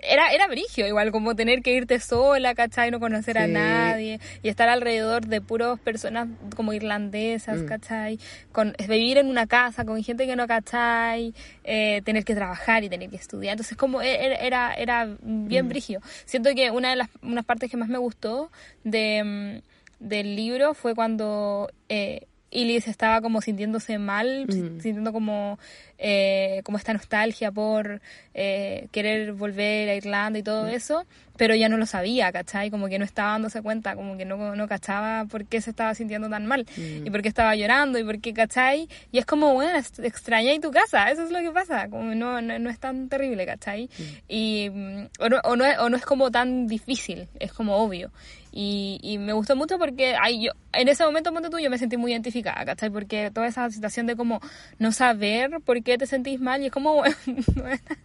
[0.09, 2.91] era, era brigio, igual como tener que irte sola, ¿cachai?
[2.91, 7.65] No conocer a nadie y estar alrededor de puras personas como irlandesas, mm.
[7.65, 8.19] ¿cachai?
[8.51, 11.33] Con, vivir en una casa con gente que no, ¿cachai?
[11.63, 13.53] Eh, tener que trabajar y tener que estudiar.
[13.53, 15.69] Entonces, como e, e, era, era bien mm.
[15.69, 16.01] brigio.
[16.25, 18.51] Siento que una de las unas partes que más me gustó
[18.83, 21.69] de, mm, del libro fue cuando...
[21.89, 24.79] Eh, y Liz estaba como sintiéndose mal, Mm.
[24.79, 25.57] sintiendo como,
[26.05, 28.01] eh, como esta nostalgia por
[28.33, 30.45] eh, querer volver a Irlanda y Mm.
[30.45, 31.05] todo eso,
[31.37, 32.69] pero ya no lo sabía, ¿cachai?
[32.69, 35.95] Como que no estaba dándose cuenta, como que no, no cachaba por qué se estaba
[35.95, 37.07] sintiendo tan mal Mm.
[37.07, 38.89] y por qué estaba llorando y por qué, ¿cachai?
[39.13, 42.59] Y es como, bueno, extrañáis tu casa, eso es lo que pasa, como no, no,
[42.59, 43.89] no es tan terrible, ¿cachai?
[44.27, 47.77] Y, mm, o, no, o, no es, o no es como tan difícil, es como
[47.77, 48.11] obvio.
[48.55, 51.97] Y, y me gustó mucho porque ay, yo, en ese momento, tú, yo me sentí
[51.97, 52.91] muy identificada, ¿cachai?
[52.91, 54.39] Porque toda esa situación de como
[54.77, 57.13] no saber por qué te sentís mal y es como, bueno,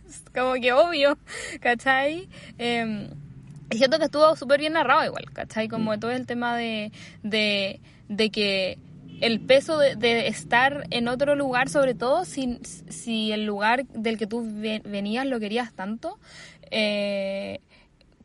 [0.09, 1.19] es como que obvio,
[1.61, 2.29] ¿cachai?
[2.59, 3.09] Eh,
[3.71, 5.69] y siento que estuvo súper bien narrado igual, ¿cachai?
[5.69, 6.91] Como todo el tema de,
[7.23, 8.79] de, de que
[9.21, 12.59] el peso de, de estar en otro lugar, sobre todo si,
[12.89, 16.19] si el lugar del que tú ve- venías lo querías tanto,
[16.71, 17.61] eh,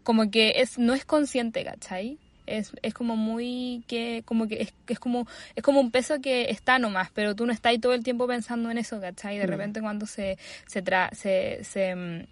[0.03, 2.20] como que es no es consciente, ¿cachai?
[2.45, 6.49] Es, es como muy que como que es, es como es como un peso que
[6.49, 9.37] está nomás pero tú no estás ahí todo el tiempo pensando en eso ¿cachai?
[9.37, 10.37] de repente cuando se
[10.67, 12.25] se, tra- se, se, mm,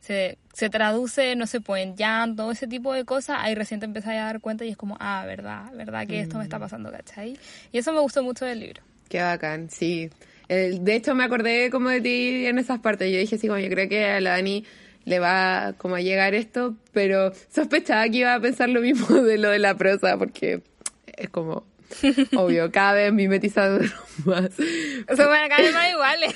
[0.00, 3.86] se, se traduce, no sé, pues en llanto, ese tipo de cosas, ahí recién te
[3.86, 6.92] empezás a dar cuenta y es como, ah, verdad, verdad que esto me está pasando,
[6.92, 7.36] ¿cachai?
[7.72, 8.82] Y eso me gustó mucho del libro.
[9.08, 10.08] Qué bacán, sí.
[10.48, 13.10] Eh, de hecho, me acordé como de ti en esas partes.
[13.10, 14.64] Yo dije, sí, como yo creo que a la Dani
[15.06, 19.38] le va como a llegar esto, pero sospechaba que iba a pensar lo mismo de
[19.38, 20.62] lo de la prosa, porque
[21.16, 21.64] es como,
[22.36, 23.12] obvio, cada vez
[24.24, 24.50] más.
[25.08, 26.34] O sea, bueno, cada vez más iguales.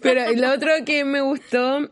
[0.00, 1.90] Pero lo otro que me gustó,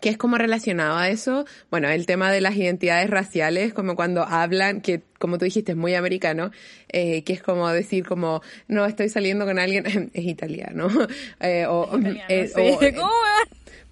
[0.00, 4.22] que es como relacionado a eso, bueno, el tema de las identidades raciales, como cuando
[4.22, 6.50] hablan, que como tú dijiste es muy americano,
[6.88, 10.88] eh, que es como decir como, no, estoy saliendo con alguien, es italiano,
[11.40, 12.60] eh, o, Italiano, eh, sí.
[12.60, 13.10] o, eh, ¿Cómo?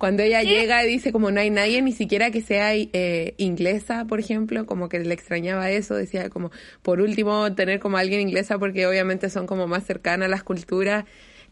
[0.03, 4.05] Cuando ella llega y dice como no hay nadie ni siquiera que sea eh, inglesa,
[4.05, 6.51] por ejemplo, como que le extrañaba eso, decía como
[6.83, 11.05] por último tener como alguien inglesa porque obviamente son como más cercanas a las culturas.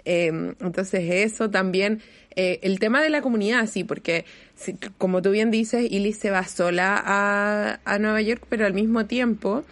[0.05, 2.01] Eh, entonces eso también,
[2.34, 4.24] eh, el tema de la comunidad, sí, porque
[4.57, 8.74] sí, como tú bien dices, Illy se va sola a, a Nueva York, pero al
[8.74, 9.62] mismo tiempo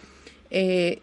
[0.51, 1.01] eh,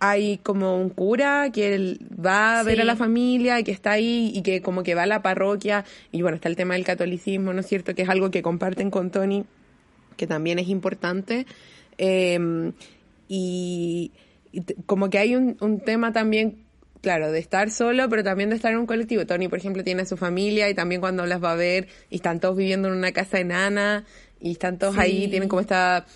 [0.00, 4.30] hay como un cura que él va a ver a la familia, que está ahí
[4.34, 5.84] y que como que va a la parroquia.
[6.12, 7.94] Y bueno, está el tema del catolicismo, ¿no es cierto?
[7.94, 9.44] Que es algo que comparten con Tony,
[10.16, 11.46] que también es importante.
[11.98, 12.72] Eh,
[13.28, 14.12] y,
[14.52, 16.64] y como que hay un, un tema también,
[17.02, 19.26] claro, de estar solo, pero también de estar en un colectivo.
[19.26, 22.16] Tony, por ejemplo, tiene a su familia y también cuando las va a ver y
[22.16, 24.04] están todos viviendo en una casa enana
[24.40, 25.00] y están todos Sí.
[25.00, 26.06] ahí, tienen como esta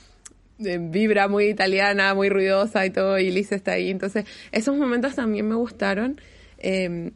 [0.63, 3.91] vibra muy italiana, muy ruidosa y todo, y Lisa está ahí.
[3.91, 6.21] Entonces, esos momentos también me gustaron,
[6.59, 7.11] eh,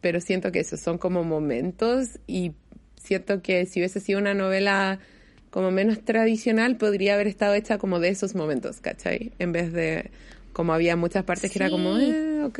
[0.00, 2.52] pero siento que esos son como momentos y
[3.02, 4.98] siento que si hubiese sido una novela
[5.50, 9.32] como menos tradicional, podría haber estado hecha como de esos momentos, ¿cachai?
[9.38, 10.10] En vez de
[10.52, 12.10] como había muchas partes que era como, Sí.
[12.12, 12.58] eh, ok,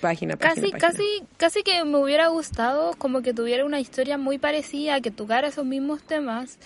[0.00, 0.78] página, página, Casi, página.
[0.78, 1.04] casi,
[1.36, 5.64] casi que me hubiera gustado como que tuviera una historia muy parecida, que tocara esos
[5.64, 6.58] mismos temas,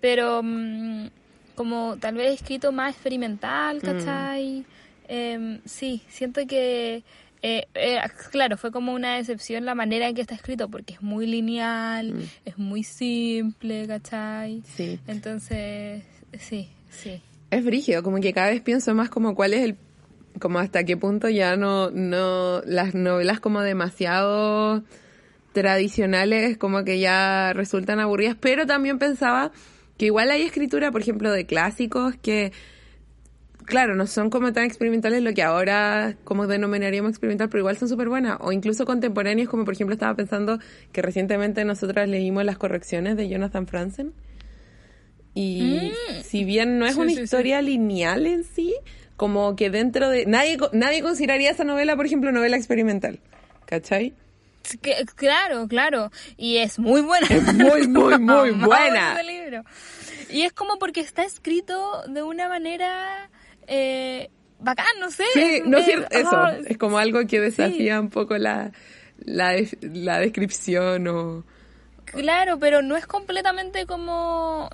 [0.00, 1.06] pero mm,
[1.58, 4.64] como tal vez escrito más experimental, ¿cachai?
[5.08, 7.02] Em, sí, siento que,
[7.42, 7.98] eh, eh,
[8.30, 12.14] claro, fue como una decepción la manera en que está escrito, porque es muy lineal,
[12.44, 14.62] es muy simple, ¿cachai?
[14.76, 15.00] Sí.
[15.08, 16.04] Entonces,
[16.38, 17.20] sí, sí.
[17.50, 19.76] Es brígido, como que cada vez pienso más como cuál es el,
[20.38, 24.84] como hasta qué punto ya no, no, las novelas como demasiado
[25.52, 29.50] tradicionales como que ya resultan aburridas, pero también pensaba
[29.98, 32.52] que igual hay escritura, por ejemplo, de clásicos que,
[33.64, 37.88] claro, no son como tan experimentales lo que ahora como denominaríamos experimental, pero igual son
[37.88, 40.58] súper buenas, o incluso contemporáneos, como por ejemplo estaba pensando
[40.92, 44.14] que recientemente nosotras leímos las correcciones de Jonathan Franzen.
[45.34, 45.92] Y
[46.24, 47.22] si bien no es Sí, una sí, sí.
[47.22, 48.74] historia lineal en sí,
[49.16, 50.26] como que dentro de...
[50.26, 53.20] Nadie, nadie consideraría esa novela, por ejemplo, novela experimental.
[53.66, 54.14] ¿Cachai?
[55.16, 56.10] Claro, claro.
[56.36, 57.26] Y es muy buena.
[57.28, 59.14] Es muy, muy, muy buena.
[59.14, 59.64] ese libro.
[60.30, 63.30] Y es como porque está escrito de una manera
[63.66, 65.24] eh, bacán, no sé.
[65.32, 66.48] Sí, no es cierto, eso.
[66.66, 68.72] Es como algo que desafía un poco la,
[69.18, 71.44] la, la descripción o...
[72.04, 74.68] Claro, pero no es completamente como...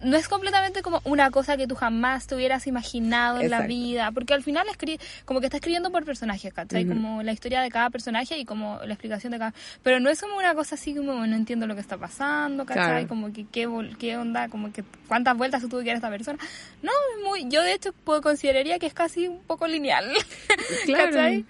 [0.00, 4.12] No es completamente como una cosa que tú jamás te hubieras imaginado en la vida,
[4.12, 6.86] porque al final escri como que está escribiendo por personajes, ¿cachai?
[6.86, 9.54] Como la historia de cada personaje y como la explicación de cada...
[9.82, 12.84] Pero no es como una cosa así como no entiendo lo que está pasando, ¿cachai?
[12.84, 13.08] Claro.
[13.08, 13.68] Como que qué,
[13.98, 16.38] qué onda, como que cuántas vueltas se tuvo que dar esta persona.
[16.82, 17.48] No, es muy...
[17.50, 20.06] Yo de hecho puedo, consideraría que es casi un poco lineal,
[20.86, 21.06] Claro.
[21.06, 21.44] ¿cachai?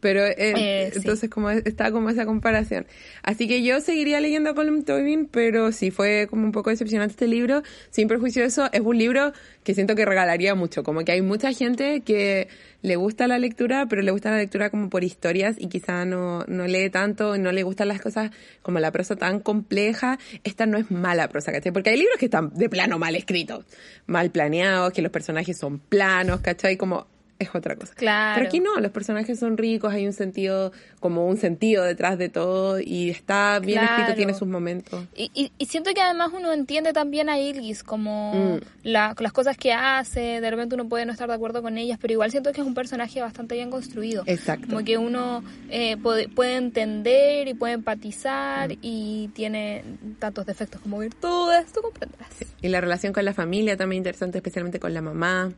[0.00, 0.98] Pero eh, Eh, sí.
[0.98, 2.86] entonces como está como esa comparación.
[3.22, 7.12] Así que yo seguiría leyendo a Colin Tobin, pero sí fue como un poco decepcionante
[7.12, 7.62] este libro.
[7.90, 9.32] Sin perjuicio de eso, es un libro
[9.64, 10.82] que siento que regalaría mucho.
[10.82, 12.48] Como que hay mucha gente que
[12.82, 16.44] le gusta la lectura, pero le gusta la lectura como por historias y quizá no,
[16.46, 18.30] no lee tanto no le gustan las cosas
[18.62, 20.18] como la prosa tan compleja.
[20.44, 21.72] Esta no es mala prosa, ¿cachai?
[21.72, 23.64] Porque hay libros que están de plano mal escritos,
[24.06, 26.76] mal planeados, que los personajes son planos, ¿cachai?
[26.76, 27.06] Como
[27.38, 27.94] es otra cosa.
[27.94, 28.34] Claro.
[28.36, 32.28] Pero aquí no, los personajes son ricos, hay un sentido, como un sentido detrás de
[32.28, 33.94] todo y está bien Claro.
[33.96, 35.04] escrito, tiene sus momentos.
[35.14, 38.60] Y, y, y siento que además uno entiende también a Ilgis, como Mm.
[38.84, 41.98] la- las cosas que hace, de repente uno puede no estar de acuerdo con ellas,
[42.00, 44.22] pero igual siento que es un personaje bastante bien construido.
[44.26, 44.66] Exacto.
[44.68, 48.78] Como que uno eh, puede, puede entender y puede empatizar Mm.
[48.82, 49.84] y tiene
[50.18, 52.28] tantos defectos como virtudes, tú comprenderás.
[52.62, 55.52] Y la relación con la familia también interesante, especialmente con la mamá.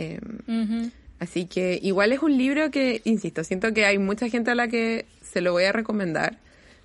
[0.00, 0.90] Eh, Ujú.
[1.18, 4.68] así que igual es un libro que, insisto, siento que hay mucha gente a la
[4.68, 6.38] que se lo voy a recomendar.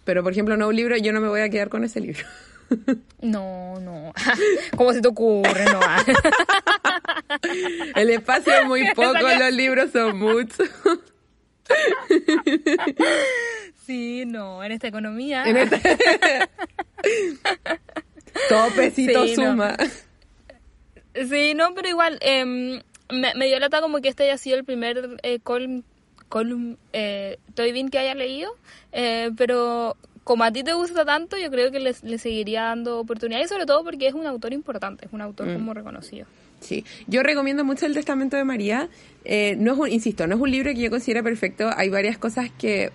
[0.04, 2.24] Pero, por ejemplo, no un libro, yo no me voy a quedar con ese libro.
[3.22, 4.12] No, no.
[4.76, 5.64] ¿Cómo se te ocurre?
[5.66, 5.80] No.
[7.96, 10.70] El espacio es muy poco, los libros son muchos.
[13.86, 15.44] sí, no, en esta economía.
[15.46, 15.98] En este-
[18.50, 19.52] Todo pesito Sí, no.
[19.52, 19.78] suma.
[21.30, 24.64] Sí, no, pero igual, em, me, me dio lata como que este haya sido el
[24.64, 25.84] primer eh, column,
[26.30, 28.52] column eh, Toy que haya leído,
[28.92, 33.42] eh, pero como a ti te gusta tanto, yo creo que le, seguiría dando oportunidad
[33.42, 35.54] y sobre todo porque es un autor importante, es un autor Mm.
[35.54, 36.26] como reconocido.
[36.62, 38.88] Sí, yo recomiendo mucho el Testamento de María.
[39.26, 41.70] Eh, no es un, insisto, no es un libro que yo considere perfecto.
[41.76, 42.92] Hay varias cosas que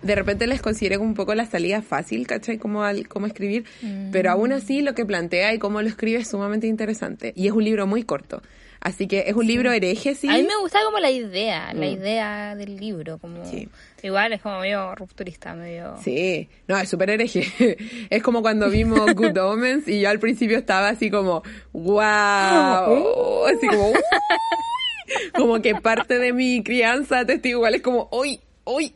[0.00, 2.56] de repente les considero un poco la salida fácil, ¿cachai?
[2.56, 3.64] Como al, cómo escribir.
[4.10, 7.34] Pero aún así lo que plantea y cómo lo escribe es sumamente interesante.
[7.36, 8.42] Y es un libro muy corto.
[8.84, 10.28] Así que es un libro hereje, sí.
[10.28, 11.92] A mí me gusta como la idea, la Mm.
[11.94, 13.66] idea del libro, como Sí.
[14.02, 15.96] igual es como medio rupturista, medio...
[16.04, 17.42] Sí, no, es súper hereje.
[18.10, 23.66] Es como cuando vimos Good Omens y yo al principio estaba así como, wow, así
[23.68, 23.98] como, "Uy".
[25.34, 28.94] como que parte de mi crianza testigo igual es como, uy, uy.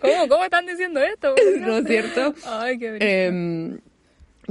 [0.00, 1.34] ¿Cómo, ¿Cómo están diciendo esto?
[1.60, 2.34] ¿No es cierto?
[2.46, 2.96] Ay, qué.
[3.00, 3.80] Em,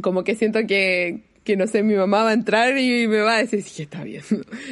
[0.02, 3.36] como que siento que, que, no sé, mi mamá va a entrar y me va
[3.36, 4.24] a decir, sí, está bien.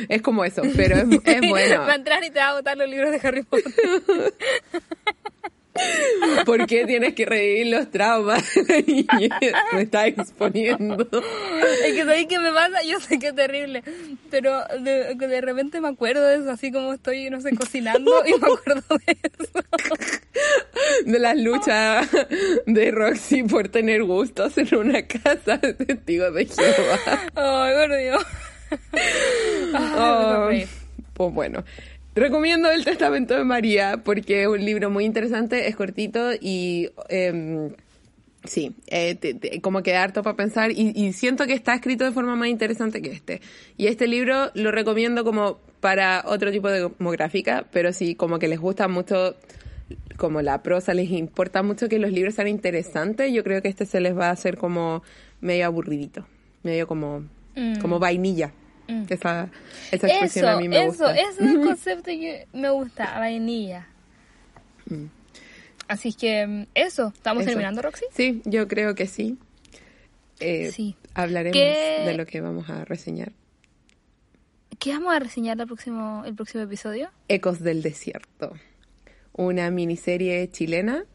[0.10, 1.82] Es como eso, pero es, es bueno.
[1.82, 3.74] Va a entrar y te va a botar los libros de Harry Potter.
[6.46, 9.06] ¿Por qué tienes que revivir los traumas de?
[9.74, 11.08] Me estás exponiendo.
[11.86, 12.84] Es que ¿sabéis qué me pasa?
[12.84, 13.84] Yo sé que es terrible,
[14.30, 18.12] pero de, que de repente me acuerdo de eso, así como estoy, no sé, cocinando
[18.26, 19.66] y me acuerdo de eso.
[21.06, 22.08] De las luchas
[22.66, 27.00] de Roxy por tener gustos en una casa de testigos de Jehová.
[27.36, 28.26] Ay, por Dios.
[29.74, 30.68] Ay, me Oh,
[31.14, 31.64] pues bueno.
[32.14, 37.70] Recomiendo el Testamento de María porque es un libro muy interesante, es cortito y em,
[38.44, 42.04] sí, eh, te- te- como que harto para pensar y, y siento que está escrito
[42.04, 43.40] de forma más interesante que este.
[43.78, 48.50] Y este libro lo recomiendo como para otro tipo de demográfica, pero sí, como que
[48.50, 49.36] les gusta mucho,
[50.18, 53.86] como la prosa, les importa mucho que los libros sean interesantes, yo creo que este
[53.86, 55.02] se les va a hacer como
[55.40, 56.26] medio aburridito,
[56.64, 57.24] medio como,
[57.56, 57.80] Mm.
[57.82, 58.52] como vainilla.
[58.92, 59.06] Mm.
[59.10, 59.50] Esa,
[59.92, 61.16] esa expresión Eso, a mí me eso, gusta.
[61.16, 63.88] ese es el concepto que me gusta, vainilla.
[64.88, 65.06] Mm.
[65.88, 67.50] Así que mm, eso, ¿estamos Eso.
[67.50, 68.06] terminando, Roxy?
[68.14, 69.38] Sí, yo creo que sí.
[70.40, 70.96] Eh, Sí.
[71.14, 73.32] Hablaremos ¿Qué- de lo que vamos a reseñar.
[74.80, 77.12] ¿Qué vamos a reseñar el próximo, el próximo episodio?
[77.28, 78.54] Ecos del Desierto.
[79.34, 81.06] Una miniserie chilena.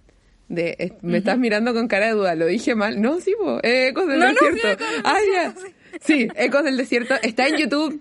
[0.49, 3.01] De, eh, me estás mirando con cara de duda, lo dije mal.
[3.03, 4.85] No, sí, po, eh, Ecos del No, no, sí, Desierto.
[4.85, 5.67] Ecos del ah, Desierto, ya.
[5.69, 5.75] Sí,
[6.09, 7.15] Ecos del Desierto.
[7.23, 8.01] Está en YouTube.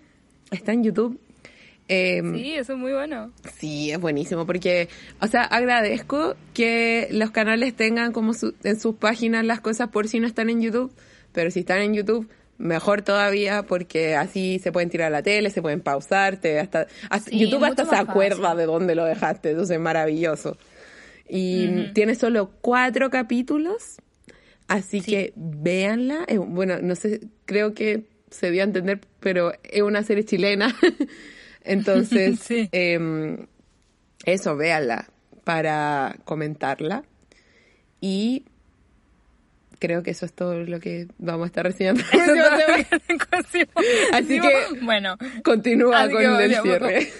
[0.51, 1.19] Está en YouTube.
[1.87, 3.31] Em, Sí, eso es muy bueno.
[3.59, 4.89] Sí, es buenísimo porque,
[5.21, 10.07] o sea, agradezco que los canales tengan como su- en sus páginas las cosas por
[10.07, 10.91] si no están en YouTube,
[11.31, 12.27] pero si están en YouTube,
[12.57, 16.87] mejor todavía porque así se pueden tirar a la tele, se pueden pausar, te hasta,
[17.09, 18.57] hasta- Sí, YouTube hasta se acuerda fácil.
[18.59, 20.57] de dónde lo dejaste, entonces es maravilloso.
[21.27, 23.97] Y tiene solo cuatro capítulos,
[24.67, 25.11] así Sí.
[25.11, 26.25] que véanla.
[26.27, 30.75] Eh, bueno, no sé, creo que se dio a entender, pero es una serie chilena.
[31.63, 32.69] Entonces, Sí.
[32.71, 33.47] em,
[34.25, 35.07] eso, véanla
[35.43, 37.03] para comentarla.
[38.01, 38.45] Y
[39.79, 42.03] creo que eso es todo lo que vamos a estar reseñando.
[44.11, 47.11] Así que- Bueno, Continúa con el cierre.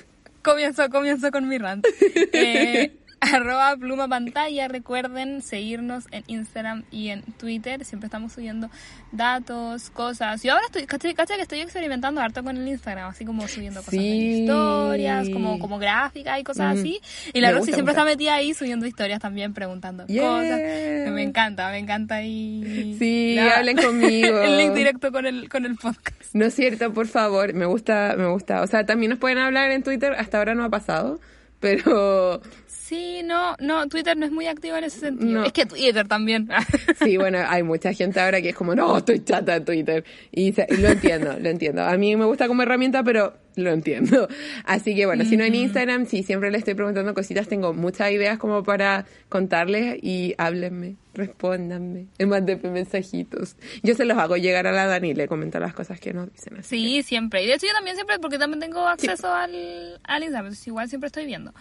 [0.43, 1.85] comienzo, comienzo con mi rant.
[2.33, 2.91] Eh,
[3.33, 4.67] arroba pluma pantalla.
[4.67, 7.83] Recuerden seguirnos en Instagram y en Twitter.
[7.85, 8.69] Siempre estamos subiendo
[9.11, 10.43] datos, cosas.
[10.43, 13.79] Yo ahora estoy, caché, caché que estoy experimentando harto con el Instagram, así como subiendo
[13.79, 14.41] cosas Sí.
[14.41, 16.79] historias, como, como gráficas y cosas Ujú.
[16.81, 17.01] así.
[17.33, 17.91] Y la gusta siempre mucho.
[17.91, 20.21] está metida ahí subiendo historias también, preguntando Yeah.
[20.27, 21.11] cosas.
[21.13, 22.95] Me encanta, me encanta ahí.
[22.99, 24.41] Sí, hablen conmigo.
[24.41, 26.33] el link directo con el, con el podcast.
[26.33, 28.61] No es cierto, por favor, me gusta, me gusta.
[28.61, 31.19] O sea, también nos pueden hablar en Twitter, hasta ahora no ha pasado,
[31.59, 32.41] pero
[32.87, 35.39] Sí, no, no, Twitter no es muy activo en ese sentido.
[35.39, 35.43] No.
[35.43, 36.47] Es que Twitter también.
[37.03, 40.03] sí, bueno, hay mucha gente ahora que es como, no, estoy chata de Twitter.
[40.31, 41.81] Y se- lo entiendo, lo entiendo.
[41.83, 44.27] A mí me gusta como herramienta, pero lo entiendo.
[44.65, 48.11] Así que bueno, si no en Instagram, sí, siempre le estoy preguntando cositas, tengo muchas
[48.11, 53.55] ideas como para contarles y háblenme, respóndanme, mándenme mensajitos.
[53.81, 56.31] Yo se los hago llegar a la Dani y le comento las cosas que nos
[56.31, 56.77] dicen así.
[56.77, 57.43] Sí, siempre.
[57.43, 60.87] Y de hecho yo también siempre, porque también tengo acceso al, al Instagram, entonces igual
[60.89, 61.51] siempre estoy viendo.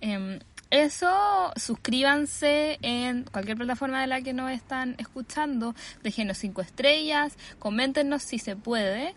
[0.00, 0.38] Em,
[0.70, 8.22] eso, suscríbanse en cualquier plataforma de la que nos están escuchando, déjenos cinco estrellas, coméntenos
[8.22, 9.14] si se puede.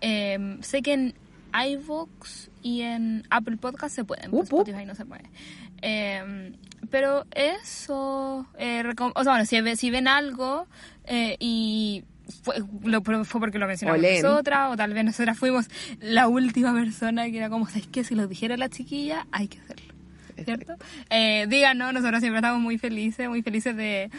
[0.00, 1.14] Em, sé que en
[1.52, 4.42] iVoox y en Apple Podcast se pueden, up.
[4.42, 5.24] Spotify no se puede.
[5.82, 6.54] Em,
[6.90, 8.82] pero eso, eh,
[9.14, 10.66] o sea, bueno, si, si ven algo
[11.04, 12.04] eh, y
[12.42, 14.22] fue, lo, fue porque lo mencionamos Olen.
[14.22, 15.66] nosotras, o tal vez nosotras fuimos
[16.00, 18.04] la última persona que era como, ¿sabes qué?
[18.04, 19.87] Si lo dijera la chiquilla, hay que hacerlo.
[20.44, 20.74] ¿Cierto?
[21.10, 24.10] Eh, díganos, nosotros siempre estamos muy felices, muy felices de,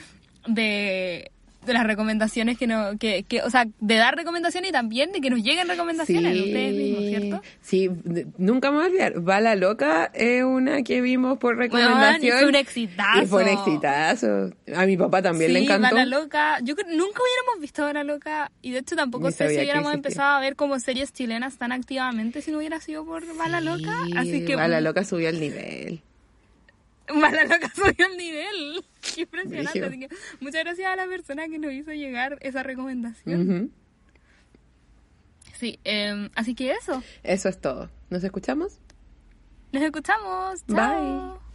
[0.47, 1.31] de,
[1.65, 5.19] de las recomendaciones que nos, que, que, o sea, de dar recomendaciones y también de
[5.19, 7.41] que nos lleguen recomendaciones de ustedes mismos, ¿cierto?
[7.61, 7.89] Sí,
[8.37, 9.19] nunca me voy a olvidar.
[9.19, 12.39] Bala Loca es una que vimos por recomendación.
[12.39, 13.21] fue un exitazo.
[13.21, 14.51] Y fue un exitazo.
[14.73, 15.95] A mi papá también le Sí, encantó.
[15.95, 16.59] Bala Loca.
[16.63, 19.93] Yo creo- nunca hubiéramos visto Bala Loca y de hecho tampoco Ni sé si hubiéramos
[19.93, 23.93] empezado a ver como series chilenas tan activamente si no hubiera sido por Bala Loca.
[24.05, 26.01] Sí, Así que Bala Loca subió el nivel.
[27.09, 28.85] Bala Loca subió el nivel.
[29.15, 29.85] Qué impresionante.
[29.85, 33.71] Así que muchas gracias a la persona que nos hizo llegar esa recomendación.
[35.59, 37.03] Sí, eh, así que eso.
[37.23, 37.89] Eso es todo.
[38.09, 38.79] ¿Nos escuchamos?
[39.71, 40.65] Nos escuchamos.
[40.67, 41.33] Chao.
[41.33, 41.48] Bye.